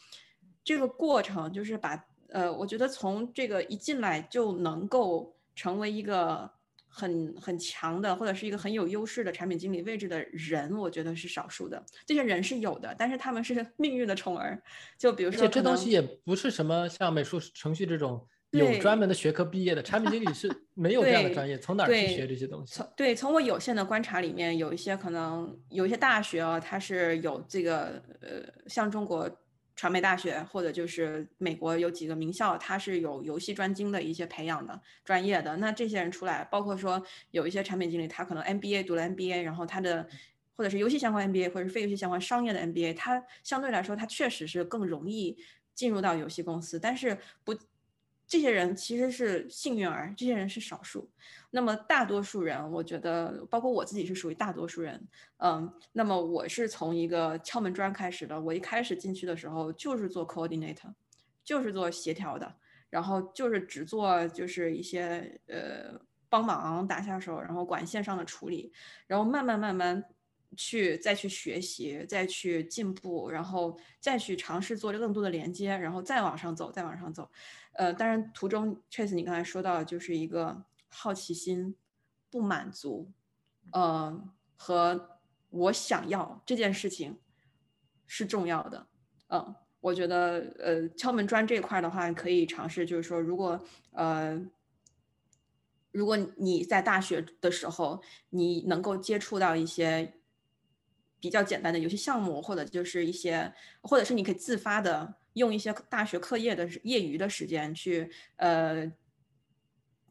[0.65, 6.51] 这个过程就是把，呃，我觉得从这个一进来就能够成为一个。
[6.89, 11.85] 很很强的，或者是一个很有优势的产品经理位置的人，我觉得是少数的。
[12.07, 14.59] 这些人是有的，但是他们是 命运的宠儿。
[14.97, 18.27] 就比如说，这东西也不是什么像美术程序这种
[18.59, 22.75] 有专门的学科毕业的，产品经理是没有这样的专业，从哪儿去学这些东西？
[22.75, 29.31] 从对，从我有限的观察里面，有一些可能有一些大学啊，它是有这个呃，像中国。
[29.79, 35.55] 传媒大学或者就是美国有几个名校，它是有游戏专精的一些培养的专业的。
[35.59, 40.09] 那这些人出来，包括说有一些产品经理，他可能 MBA 读了 MBA，然后他的
[40.55, 45.37] 或者是游戏相关 MBA，或者是非游戏相关商业的 MBA，他相对来说他确实是更容易
[45.75, 47.55] 进入到游戏公司，但是不。
[48.27, 51.09] 这些人其实是幸运儿，这些人是少数。
[51.51, 55.09] 那么大多数人，我觉得，包括我自己是属于大多数人。
[55.39, 58.39] 嗯，那么我是从一个敲门砖开始的。
[58.39, 60.93] 我一开始进去的时候就是做 coordinator，
[61.45, 62.53] 就是做协调的，
[62.91, 65.99] 然后就是只做就是一些呃
[66.29, 68.73] 帮忙打下手，然后管线上的处理，
[69.07, 70.05] 然后慢慢慢慢
[70.57, 77.31] 去再去学习，再去进步，然后再去尝试做更多的连接，然后再往上走，再往上走。
[77.77, 81.77] 呃，当然，途中确实你刚才说到，就是一个好奇心
[82.31, 83.13] 不满足，
[83.73, 85.19] 呃，和
[85.51, 87.19] 我想要这件事情
[88.07, 88.87] 是重要的。
[89.29, 93.63] 嗯，我觉得，呃，敲门砖这块的话，可以尝试，就是说，如果
[93.93, 94.41] 呃，
[95.93, 100.15] 如果你在大学的时候，你能够接触到一些
[101.21, 105.17] 比较简单的游戏项目，或者就是一些，或者是你可以自发的。
[105.37, 108.91] 用一些大学课业的业余的时间去，呃，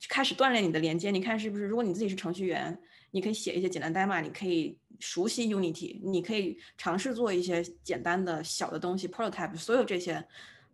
[0.07, 1.09] 开始锻炼你的连接。
[1.09, 1.65] 你看是不是？
[1.65, 2.77] 如果你自己是程序员，
[3.09, 10.23] 你可以写一些简单代码，你可以熟悉 Unity，你可以尝试做一些简单的小的东西，prototype，所有这些，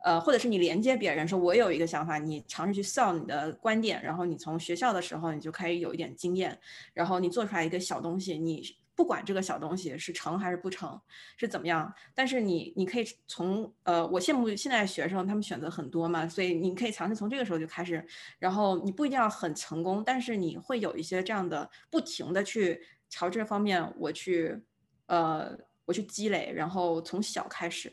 [0.03, 6.59] 呃，或者是你连接别人，说我有一个想法，你尝试去 sell 你的观点，然后你从学校的时候你就可以有一点经验，
[6.93, 8.61] 然后你做出来一个小东西，你。
[9.01, 11.01] 不管这个小东西是成还是不成，
[11.35, 18.05] 是怎么样，但是你你可以从呃，我羡慕现在学生，他们选择很多嘛，所以你可以尝试从这个时候就开始，
[18.37, 22.79] 然后你不一定要很成功，但是你会有一些这样的不停的去
[23.09, 24.61] 朝这方面我去
[25.07, 27.91] 呃我去积累，然后从小开始，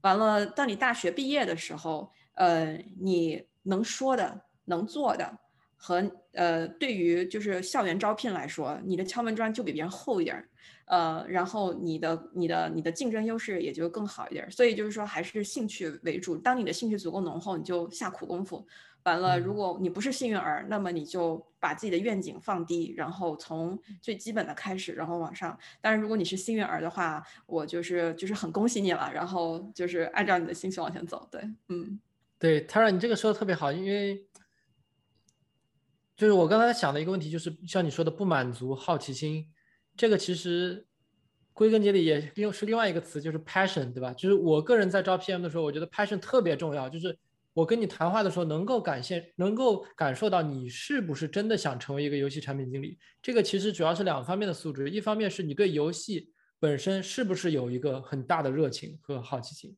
[0.00, 5.38] 完了到你大学毕业的时候，呃，你能说的能做的。
[5.84, 6.00] 和
[6.34, 10.48] 呃，对于就是校园招聘来说，你的敲门砖就比别人厚一点儿，
[10.86, 14.50] 呃，然后你的你的你的竞争优势也就更好一点儿。
[14.50, 16.36] 所以就是说，还是兴趣为主。
[16.36, 18.64] 当你的兴趣足够浓厚，你就下苦功夫。
[19.02, 25.58] 完了，如果你不是幸运儿，那么你就把自己的愿景放低，然后从最基本的开始，然后往上。
[25.80, 29.10] 但是如果你是幸运儿的话，我就是就是很恭喜你了。
[29.12, 31.26] 然后就是按照你的兴趣往前走。
[31.32, 31.98] 对，嗯，
[32.38, 34.24] 对，Tara，你这个说的特别好，因为。
[36.22, 39.44] 就是我刚才想的一个问题，就是像你说的不满足、好奇心，
[39.96, 40.86] 这个其实
[41.52, 44.12] 归根结底也又是另外一个词，就是 passion，对吧？
[44.12, 46.88] 就是我个人在招 PM 的时候，我觉得 passion 特别重要。
[46.88, 47.18] 就是
[47.54, 52.96] 我跟你谈话的时候，能够感现、能够感受到你是不是真的想成为一个游戏产品经理。
[53.20, 56.30] 这个其实主要是两方面的素质，一方面是你对游戏
[56.60, 59.76] 本身是不是有一个很大的热情和好奇心。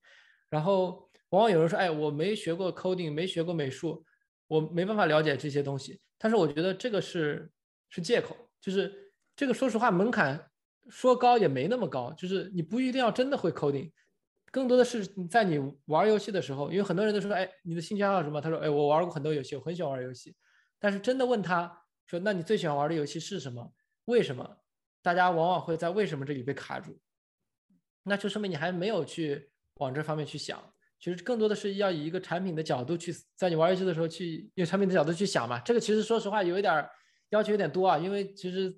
[0.50, 4.04] 然后往往有人说，哎，我没学过 coding，没学过美术，
[4.46, 5.98] 我没办法了解这些东西。
[6.24, 7.52] 但是我觉得这个是
[7.90, 10.50] 是借口，就是这个说实话门槛
[10.88, 13.92] 说高也没那么高，就是你不一定要真的会 coding，
[14.50, 18.40] 更多的是在你玩游戏的时候，因为很多人都说，哎，你的兴趣爱好什么？
[18.40, 20.34] 他说，哎，我玩过很多游戏，我很喜欢玩游戏。
[20.78, 21.70] 但是真的问他
[22.06, 23.74] 说，那你最喜欢玩的游戏是什么？
[24.06, 24.56] 为什么？
[25.02, 26.98] 大家往往会在为什么这里被卡住，
[28.02, 30.73] 那就说明你还没有去往这方面去想。
[31.04, 35.60] 其实更多的是要以一个产品的角度去，在你玩游戏的时候去用产品的角度去想嘛。
[35.60, 36.88] 这个其实说实话有一点
[37.28, 38.74] 要求有点多啊，因为其实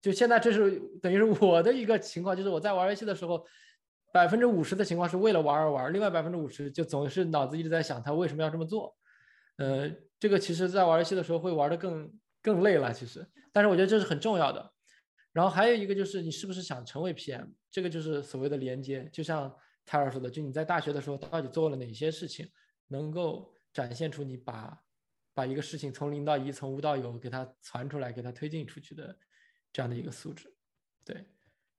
[0.00, 3.44] 就现在这是等于是我的一个情况，就是我在玩游戏的时候，
[4.10, 8.96] 百分之五十的情况是为了玩而玩，另外百分之五十就总是脑子一直在想他为什么要这么做。
[9.58, 9.86] 呃，
[10.18, 14.72] 这个其实在玩游戏的时候会玩的更更累了，其实，但是我觉得这是很重要的。
[15.34, 19.54] 然后还有一个就是你是不是想成为 PM，这个就是所谓的连接，就像。
[19.90, 22.48] 泰尔说的，就你在大学的时候到底做了哪些事情，
[22.86, 24.80] 能够展现出你把
[25.34, 29.18] 把一个事情从零到一，从无到有给它传出来，给它推进出去的
[29.72, 30.48] 这样的一个素质。
[31.04, 31.26] 对，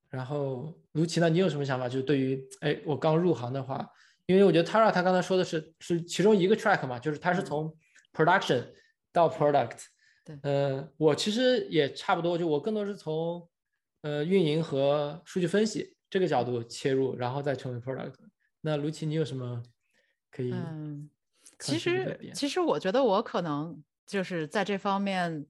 [0.09, 1.87] 然后卢奇呢，你有什么想法？
[1.87, 3.89] 就是对于哎，我刚入行的话，
[4.25, 7.73] 因为我觉得 Tara 他刚才说的是是其中一个 track 嘛，就是他是从
[8.11, 8.67] production
[9.13, 9.85] 到 product。
[10.25, 13.49] 对，呃，我其实也差不多，就我更多是从
[14.01, 15.95] 呃运营和数据分析。
[16.11, 18.13] 这个角度切入，然后再成为 product。
[18.59, 19.63] 那卢奇，你有什么
[20.29, 20.51] 可以？
[20.51, 21.09] 嗯，
[21.57, 25.47] 其实其实我觉得我可能就是在这方面，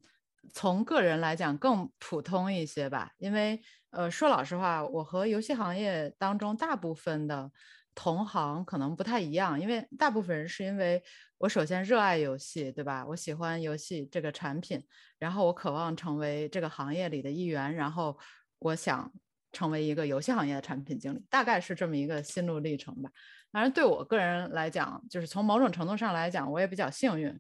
[0.54, 3.12] 从个人来讲更普通一些吧。
[3.18, 3.60] 因为
[3.90, 7.52] 呃，说老实话，我和游戏行业当中大部分的
[7.96, 11.04] 同行可能不太一样，因为大部分人是因为
[11.40, 13.04] 我首先热爱游戏，对吧？
[13.08, 14.82] 我喜欢游戏这个产品，
[15.18, 18.18] 然后我渴望成为这个行业里的一员，然后
[18.60, 19.12] 我想
[19.52, 23.10] 成为一个游戏行业的产品经理，大概是这么一个心路历程吧。
[23.52, 27.38] 反正，对我个人来讲，就是从某种程度上来讲，我也比较幸运，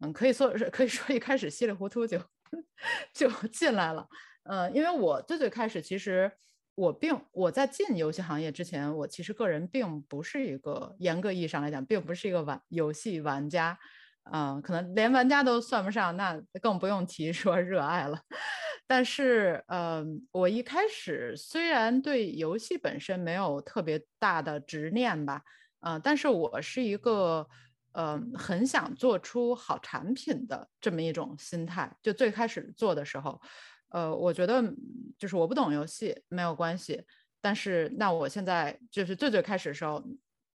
[0.00, 2.18] 嗯，可以说是可以说一开始稀里糊涂就
[3.12, 4.08] 就进来了，
[4.44, 6.32] 呃，因为我最最开始其实
[6.74, 13.78] 我并我在进游戏行业之前，我其实个人并不是一个严格意义上来讲，并不是一个玩游戏玩家，
[14.32, 18.18] 嗯，可能连玩家都算不上，那更不用提说热爱了。
[18.92, 25.44] 但是，嗯，我一开始虽然对游戏本身没有特别大的执念吧，
[25.78, 27.46] 呃，但是我是一个，
[27.92, 31.96] 呃，很想做出好产品的这么一种心态。
[32.02, 33.40] 就最开始做的时候，
[33.90, 34.60] 呃，我觉得
[35.16, 37.00] 就是我不懂游戏没有关系，
[37.40, 40.02] 但是那我现在就是最最开始的时候，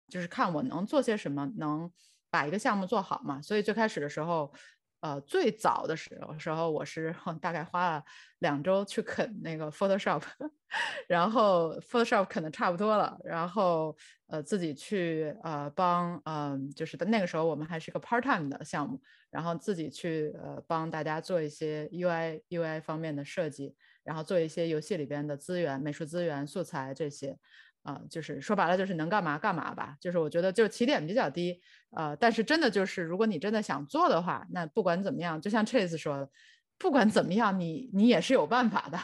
[0.08, 1.92] 就是看我能做些什么，能
[2.30, 3.42] 把一个项目做好嘛。
[3.42, 4.54] 所以最开始的时候。
[5.02, 8.04] 呃，最早的时候，时候我是大概花了
[8.40, 10.22] 两周去啃那个 Photoshop，
[11.10, 13.96] 然后 Photoshop 啃的差不多了，然后
[14.28, 19.02] 呃自己去呃帮嗯，就是那个时候我们还是个 part time 的项目，
[19.32, 27.38] 然后自己去呃帮大家做一些 UI UI 方面的设计，然后做一些游戏里边的资源、美术资源、素材这些。
[27.84, 29.96] 啊，就是说白了，就是能干嘛干嘛吧。
[30.00, 31.60] 就是我觉得，就起点比较低，
[31.96, 36.30] 呃，但是真的就是，如果你真的想做的话，那不管怎么样，就像 Chase 说的，
[36.78, 39.00] 不管怎么样，你你也是有办法的，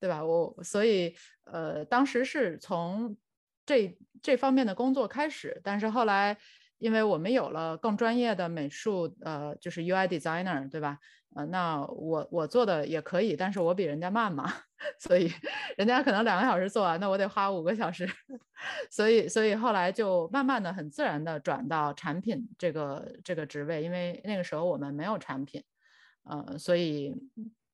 [0.00, 0.24] 对吧？
[0.24, 3.16] 我所以，呃，当时是从
[3.64, 6.36] 这这方面的工作开始，但是后来。
[6.78, 10.98] 因为我们有了更专业的美术，呃，就是 UI designer，对吧？
[11.34, 14.50] 呃，那我我做的也可以，但是我比人家慢嘛，
[14.98, 15.30] 所以
[15.76, 18.08] 人家可能两个小时做完，那我得花五个小时，
[18.90, 25.62] 所以所以后来就慢慢的、很自然的转到产品这个这个职位，因为那个时候我们没有产品，
[26.24, 27.14] 呃，所以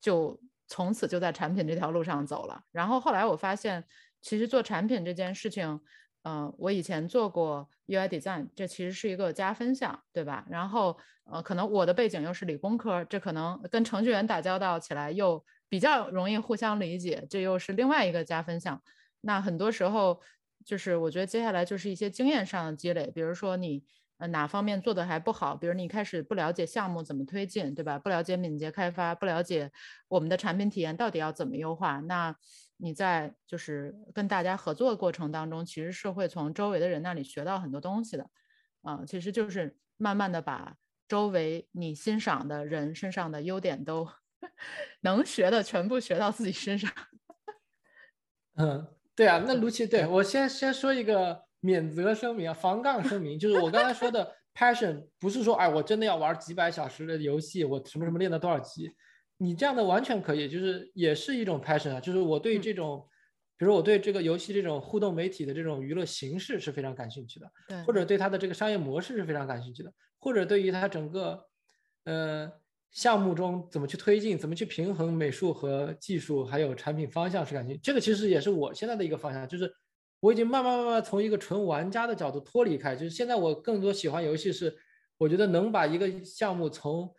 [0.01, 2.63] 就从此就在产品这条路上走了。
[2.73, 3.85] 然后后来我发现，
[4.21, 5.81] 其实做产品这件事情。
[6.25, 10.47] 嗯，我以前做过 UI design，这其实是一个加分项，对吧？
[10.49, 18.81] 然后，呃，可能我的背景又是理工科，这可能跟程序员打交道起来又比较容易互相理解，这又是另外一个加分项。
[19.23, 20.21] 那很多时候，
[20.65, 23.85] 就是我觉得接下来就是一些经验上的积累，比如说你
[24.31, 27.99] 哪方面做的还不好，比如你开始不了解项目怎么推进，对吧？
[27.99, 29.73] 不了解敏捷开发，不了解
[30.07, 32.37] 我们的产品体验到底要怎么优化，那。
[32.85, 38.29] 你在就是跟大家合作的过程当中，其实是会从周围的人那里学到很多东西的，
[38.83, 40.75] 啊，其实就是慢慢的把
[41.07, 44.09] 周围你欣赏的人身上的优点都
[45.03, 46.91] 能学的全部学到自己身上。
[48.59, 58.91] 嗯，对啊，那卢奇，对我先先说一个免责声明啊，防杠声明，就是我刚才说的 passion 不是说哎我真的要玩几百小时的游戏，我什么什么练到多少级。
[59.39, 63.05] 你这样的完全可以，就是也是一种 passion 啊，就是我对这种，
[63.57, 71.45] 比如我对这个游戏这种互动媒体的这种娱乐形式是非常感兴趣的，对，或者对它的这个商业模式是非常感兴趣的，或者对于它整个，
[72.05, 72.53] 呃，
[72.91, 77.81] 项目中怎么去推进，怎么去平衡美术和技术，还有产品方向是感兴趣。
[77.83, 79.73] 这个其实也是我现在的一个方向，就是
[80.21, 84.77] 我已经慢慢慢慢从一个纯玩家的角度脱离开，就是现在我更多喜欢游戏是，
[85.19, 87.13] 我觉得能把一个项目从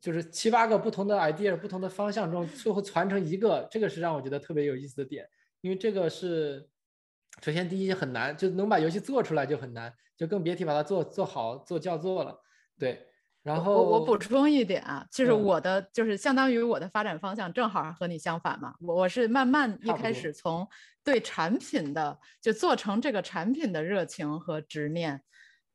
[0.00, 5.28] 就是七八个不同的 idea、不同的方向中，最后传承一个，这个是让我觉得特别有意思的点。
[5.60, 6.68] 因为这个是，
[7.42, 12.40] 首先第一很难，就能把游戏做出来就很难，就更别提把它做做好、做叫做了。
[12.78, 13.08] 对，
[13.42, 18.74] 然后我我补充一点啊，就是我的就是相当于我的发展方向正好和你相反嘛。
[18.80, 20.68] 我我是慢慢一开始从
[21.02, 25.22] 对产品的就做成这个产品的热情和执念，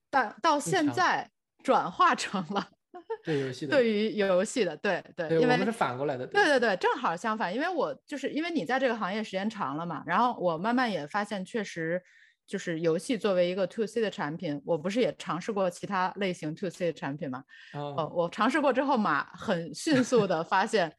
[0.09, 1.29] 到到现在
[1.61, 2.69] 转化成了。
[3.23, 12.01] 对游戏的，对于游戏的，对对，因为我们是反过来的，对对对，正好相反，因为我就是因为你在这个行业时间长了嘛，然后我慢慢也发现，确实
[12.45, 17.43] 就是游戏作为一个 to C 的产品，我不是也尝试过其他类型 to C 的产品嘛，
[17.73, 20.93] 哦，我尝试过之后嘛，很迅速的发现，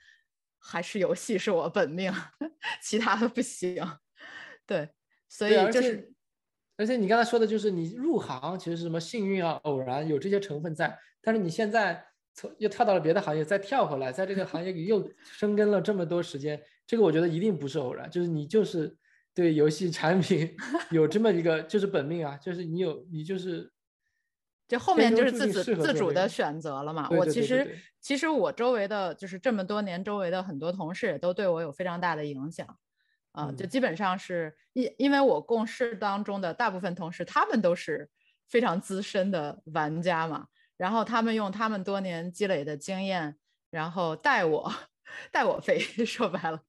[0.59, 2.10] 还是游戏是我本命，
[2.82, 3.76] 其他的不行，
[4.66, 4.89] 对，
[5.28, 6.14] 所以就是。
[6.76, 18.96] 而且你刚才说的就是你入行其实是什么幸运啊、偶然有这些成分在，但是你现在从又跳到了别的行业，再跳回来，在这个行业里又生根了这么多时间，这个我觉得一定不是偶然，就是你就是
[19.32, 20.56] 对游戏产品
[20.90, 23.70] 有这么一个就是本命啊，就是你有你就是
[24.66, 27.09] 就后面就是自自自主的选择了嘛。
[27.10, 32.66] 我其实其实我周围的就是这么多年周围的很多同事也都对我有非常大的影响。
[33.35, 38.09] 啊，就嗯基本上是因因为我共事当中的大部分同事，他们都是
[38.48, 40.47] 非常资深的玩家嘛，
[40.77, 43.36] 然后他们用他们多年积累的经验，
[43.70, 44.73] 然后带我
[45.32, 46.62] 带我飞， 说白了，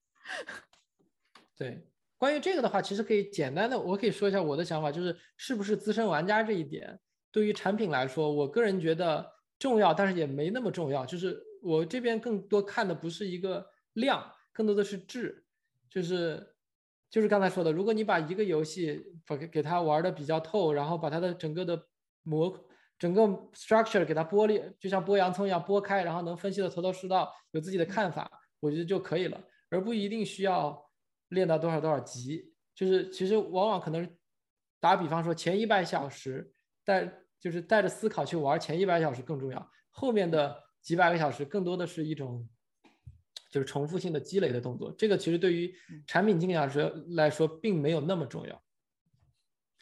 [1.56, 1.86] 对，
[2.18, 6.98] 关于这个的话，其实可以简单的，我可以说一下我的想法，就是是不是资深玩家这一点，
[7.30, 9.24] 对于产品来说，我个人觉得
[9.58, 11.06] 重要，但是也没那么重要。
[11.06, 15.44] 就是我这边更多看的不是一个量，更多的是质，
[15.88, 16.55] 就是
[17.16, 21.82] 就是刚才说的，如果你把一个游戏把给给它玩的比较透，然后把它的整个的
[22.24, 22.54] 模
[22.98, 23.22] 整个
[23.54, 28.30] structure 给它剥裂，就像剥洋葱一样剥开，然后能分析的头头是道，有自己的看法，
[28.60, 30.78] 我觉得就可以了，而不一定需要
[31.30, 32.52] 练到多少多少级。
[32.74, 34.06] 就是其实往往可能
[34.78, 36.52] 打比方说前一百小时
[36.84, 37.10] 带
[37.40, 42.46] 就是带着思考去玩前一百小时更重要，后面的几百个小时更多的是一种
[43.56, 44.94] 就是重复性的积累的动作。
[44.98, 45.74] 这个其实对于
[46.06, 48.62] 产品经理来说来说并没有那么重要。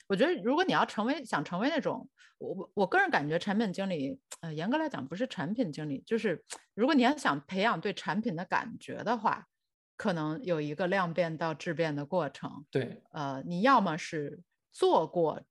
[0.07, 6.45] 我觉得如果你要成为想成为那种，我我我个人感觉产品经理，呃，严格来讲不是产品经理，就是
[6.75, 9.49] 如果你要想培养对产品的感觉的话，
[9.97, 12.65] 可能有一个量变到质变的过程。
[12.71, 14.41] 对，呃，你要么是
[14.71, 15.43] 做过，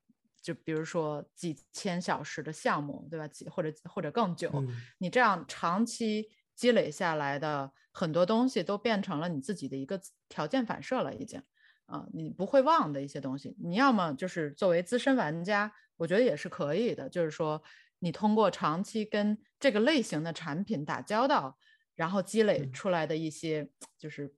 [0.41, 3.27] 就比如说几千小时的项目，对吧？
[3.27, 4.69] 几或者或者更久，嗯
[4.99, 11.41] 你这样长期积累下来的很多东西，都变成了你自己的一个条件反射了，已经。
[11.85, 17.61] 啊，你不会忘的一些东西，你要么就是作为资深玩家，我觉得也是可以的，就是说
[17.99, 21.57] 你通过长期跟这个类型的产品打交道，
[21.93, 24.33] 然后积累嗯出来的一些就是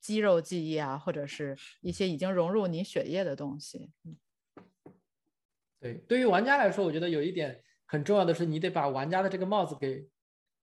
[0.00, 3.92] 肌肉记忆啊，或者是一些已经融入你血液的东西。
[4.04, 4.16] 嗯
[5.78, 10.08] 对，对于玩家来说，我觉得有一点很重要的是，你得把玩家的这个帽子给，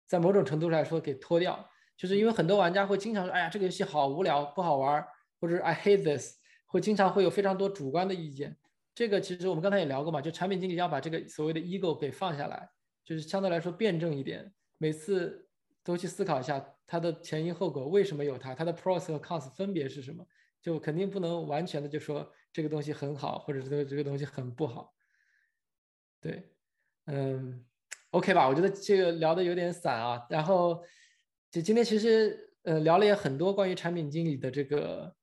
[0.08, 1.70] 在某种程度来说给脱掉。
[2.02, 5.07] 就是因为很多玩家会经常说：“哎呀，这个游戏好无聊，不好玩儿。”
[5.40, 8.57] 或者 I hate this，会经常会有非常多主观的意见。
[8.95, 12.68] 这个其实我们刚才也聊过嘛，就产品经理要把这个所谓的 ego 给放下来，
[13.06, 15.48] 就是相对来说辩证一点，每次
[15.84, 20.26] 都去思考一下它的前因后果，为什么有它，它的 pros 和 cons 分别是什么，
[20.60, 24.91] 就肯定不能完全的就说这个东西很好，或者这个这个东西很不好。
[26.19, 26.52] 对，
[27.06, 27.64] 嗯
[28.10, 30.84] ，OK 吧，我觉得这个聊的有点散啊，然后
[31.52, 35.14] 就今天其实呃聊了也很多关于产品经理的这个。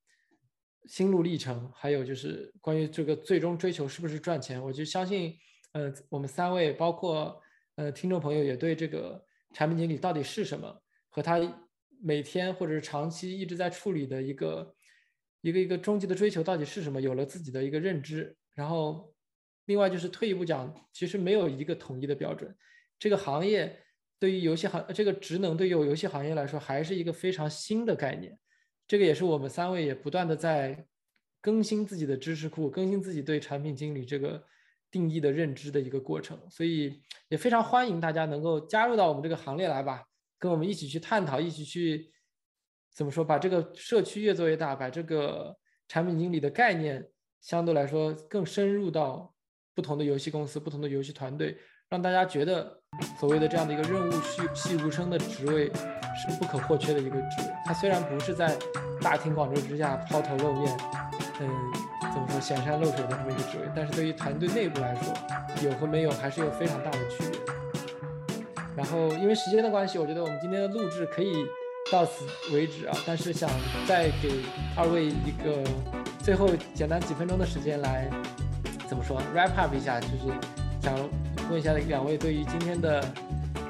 [0.86, 5.36] 心路历程，还有就是关于这个最终追求是不是赚钱，我就相信，
[5.72, 7.38] 呃，我们三位包括
[7.74, 9.22] 呃听众朋友也对这个
[9.52, 11.38] 产品经理到底是什么，和他
[12.00, 14.74] 每天或者是长期一直在处理的一个
[15.42, 18.34] 一个一个终极的追求到底是什么，有了自己的一个认知。
[18.54, 19.12] 然后，
[19.66, 22.56] 另外就是退一步讲，其实没有一个统一的标准。
[22.98, 23.78] 这个行业
[24.18, 28.38] 对于游戏行这个职能对于游戏行业来说，还是一个非常新的概念。
[28.86, 30.86] 这个也是我们三位也不断的在
[31.40, 34.42] 更新自己的知识库，更新自己对产品经理这个
[34.90, 40.04] 定义的认知的一个过程，所以也非常欢迎大家能够加入到我们这个行列来吧，
[40.38, 42.10] 跟我们一起去探讨，一起去
[42.92, 47.06] 怎么说，把这个社区越做越大，把这个产品经理的概念
[47.40, 49.32] 相对来说更深入到
[49.74, 51.56] 不同的游戏公司、不同的游戏团队，
[51.90, 52.78] 让大家觉得
[53.18, 55.72] 所谓的这样的一个润物细细无声的职位。
[56.20, 57.46] 是不可或缺的一个职位。
[57.64, 58.52] 它虽然不是在
[59.00, 60.76] 大庭广众之下抛头露面，
[61.38, 61.48] 嗯，
[62.12, 65.14] 怎么说显山露水的这么一个职位，但是对于团队内部来说，
[65.62, 67.38] 有和没有还是有非常大的区别。
[68.74, 71.46] 然后因为时间的关系，我觉得我们今天的录制可以
[71.92, 72.98] 到此为止啊。
[73.06, 73.48] 但是想
[73.86, 74.42] 再给
[74.76, 75.62] 二位一个
[76.18, 78.10] 最后简单几分钟的时间来
[78.88, 80.34] 怎么说 wrap up 一下，就是
[80.82, 80.94] 想
[81.50, 83.04] 问一下两位对于今天的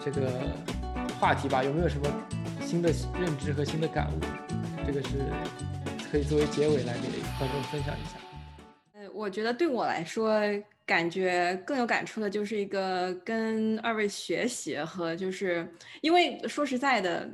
[0.04, 0.30] 这个。
[1.18, 2.06] 话题吧，有没有什么
[2.64, 4.20] 新的认知和新的感悟？
[4.86, 5.18] 这个是
[6.08, 8.16] 可以作为结尾来给观众分享一下。
[8.92, 10.40] 呃，我觉得对我来说，
[10.86, 15.68] 感觉更有感触的就是一个跟二位学习和就是
[16.02, 17.28] 因为说实在的，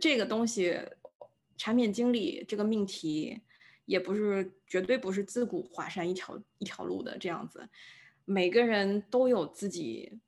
[0.00, 0.76] 这个东西
[1.56, 3.40] 产品经理这个命题
[3.84, 7.68] 也不是绝对不是自古华山一条一条路的这样子，
[8.32, 10.20] 每个人都有自己。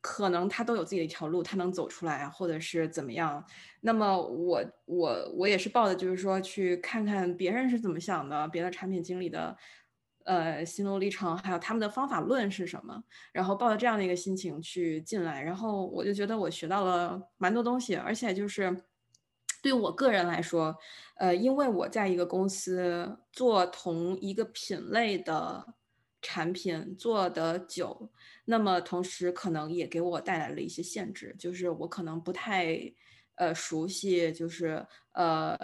[0.00, 3.44] 可能他都有自己的一条路，他能走出来，或者是怎么样。
[3.80, 9.54] 那么我我我也是抱的，就是说去看看别人是怎么想的，别的产品经理的
[10.24, 13.02] 呃心路历程，还有他们的方法论是什么，
[13.32, 18.74] 然后抱着这样的一个心情去进来，然后我就觉得我学到了蛮多东西，而且就是
[19.60, 20.74] 对我个人来说，
[21.16, 25.74] 呃，因为我在一个公司做同一个品类的
[26.22, 28.10] 产品做的久。
[28.44, 32.78] 那么同时可能也给我带来了一些限制，就是我可能不太，
[33.34, 35.54] 呃熟悉，就是呃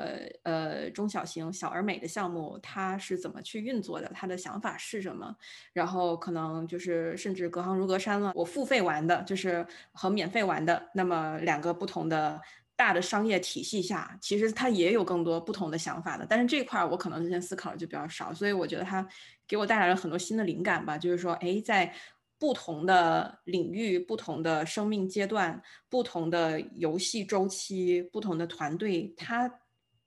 [0.43, 5.35] 呃中小型小而美的项目，它是怎么去运作的，它的想法是什么，
[5.73, 8.33] 然后可能就是甚至隔行如隔山了。
[8.35, 12.41] 我付费玩的就是和免费玩的，那么两个不同的。
[12.77, 19.07] 大的商业体系下，其实它也有更多不同的想法的，但是这块儿我可能之前思考的就比较少，所以我觉得它
[19.47, 20.97] 给我带来了很多新的灵感吧。
[20.99, 21.95] 就是说，哎，在
[22.39, 29.61] 不同的领域、不同的生命阶段、不同的游戏周期、不同的团队，它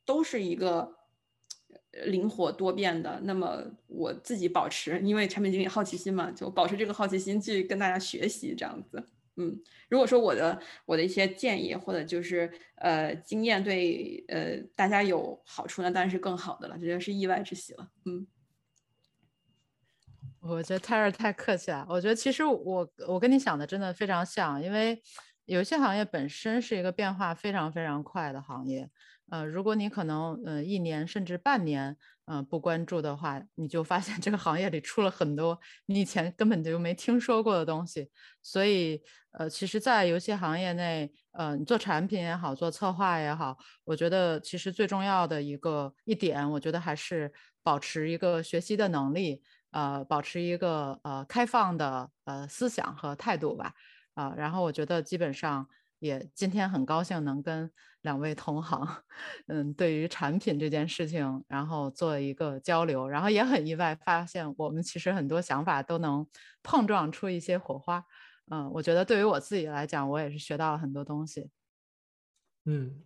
[0.06, 0.98] 都是一个
[2.06, 3.20] 灵活多变的。
[3.24, 9.04] 那么我自己保持，因为产品经理好奇心嘛，就保持这个好奇心去跟大家学习，这样子。
[9.38, 9.56] 嗯，
[9.88, 17.88] 如果说我的我的一些建议或者就是呃经验对呃大家有好处，那当然是更好的了，这就是意外之喜了。
[18.06, 18.26] 嗯，
[20.42, 21.86] 我觉得泰尔太客气了。
[21.90, 25.02] 我觉得其实我我跟你想的真的非常像，因为
[25.46, 28.90] 游戏行业本身是一个变化非常非常快的行业。
[29.30, 31.98] 呃，如果你可能呃一年甚至半年。
[32.30, 38.10] 嗯，不关注的话，你就发现这个行业里出了很多你以前根本就没听说过的东西。
[38.44, 39.02] 所以，
[39.32, 47.32] 呃，其实，在游戏行业内，呃，你做产品也好，做策划也好，我觉得其实最重要的一个一点，我觉得还是
[47.64, 49.42] 保持一个学习的能力，
[49.78, 53.74] 呃，保持一个呃开放的呃思想和态度吧。
[54.16, 55.68] 啊，然后我觉得基本上。
[56.00, 57.72] 也今天很高兴能跟
[58.02, 58.88] 两位同行，
[59.48, 66.24] 嗯，对于产品这件事情，然后做一个交流，然后也很意外发现我们其实很多想法都能
[66.62, 68.06] 碰撞出一些火花，
[68.52, 71.50] 嗯，我觉得对于我自己来讲，我也是学到了很多东西。
[72.66, 73.04] 嗯，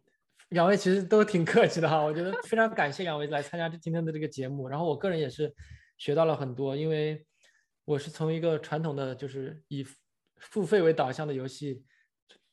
[0.49, 5.55] 两位其实都挺客气的哈，我觉得非常感谢两位来参加今天的这个节目，然后我个人也是
[6.01, 7.23] 学到了很多，因为
[7.85, 9.85] 我是从一个传统的就是以
[10.39, 11.85] 付费为导向的游戏。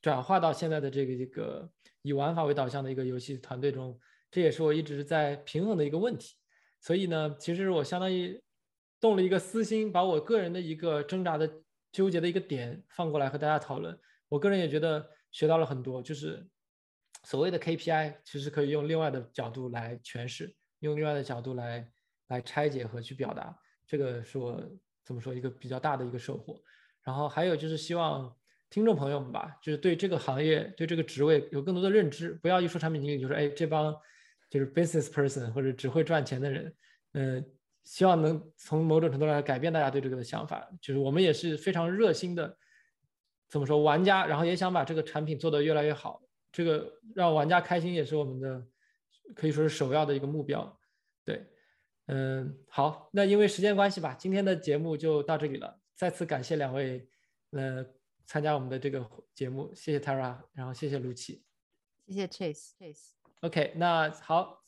[0.03, 1.73] 转化到现在的这个一个
[2.03, 3.99] 以玩法为导向的一个游戏团队中，
[4.31, 6.37] 这也是我一直在平衡的一个问题。
[6.79, 8.39] 所以呢，其实我相当于
[9.01, 11.51] 动了一个私心，把我个人的一个挣扎的
[11.91, 13.99] 纠结的一个点放过来和大家讨论。
[14.29, 16.47] 我个人也觉得学到了很多，就是
[17.25, 21.91] 所谓的 KPI 其实可以用另外的角度来诠释，用另外的角度来
[22.29, 23.55] 来拆解和去表达。
[23.87, 24.63] 这个是我
[25.05, 26.59] 怎么说一个比较大的一个收获。
[27.03, 28.35] 然后还有就是希望。
[28.71, 32.35] 听众朋友们吧，就是对这个行业、对这个职位有更多的认知。
[32.43, 33.97] 不要一说产品经理，就说哎，这帮
[34.51, 36.77] 就是 business person 或者只会赚钱的人。
[37.15, 37.43] 嗯，
[37.85, 40.69] 希望能从某种程度来改变大家对这个的想法。
[40.83, 42.59] 就是我们也是非常热心的，
[43.49, 46.23] 怎么说玩家，然后也想把这个产品做得越来越好。
[46.53, 48.63] 这个让玩家开心也是我们的
[49.35, 50.79] 可以说是首要的一个目标。
[51.25, 51.43] 对，
[52.09, 55.81] 嗯，好，那因为时间关系吧，今天的节目就到这里了。
[55.95, 57.09] 再次感谢两位，
[57.53, 57.87] 呃。
[58.31, 61.43] 参加我们的这个节目，谢谢 Tara，然后谢谢卢奇，
[62.07, 63.13] 谢谢 Chase，Chase。
[63.41, 64.63] OK，那好，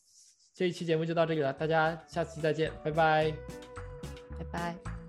[0.54, 3.30] 这一期节目就到这里了，大家下次再见，拜拜，
[4.38, 4.99] 拜拜。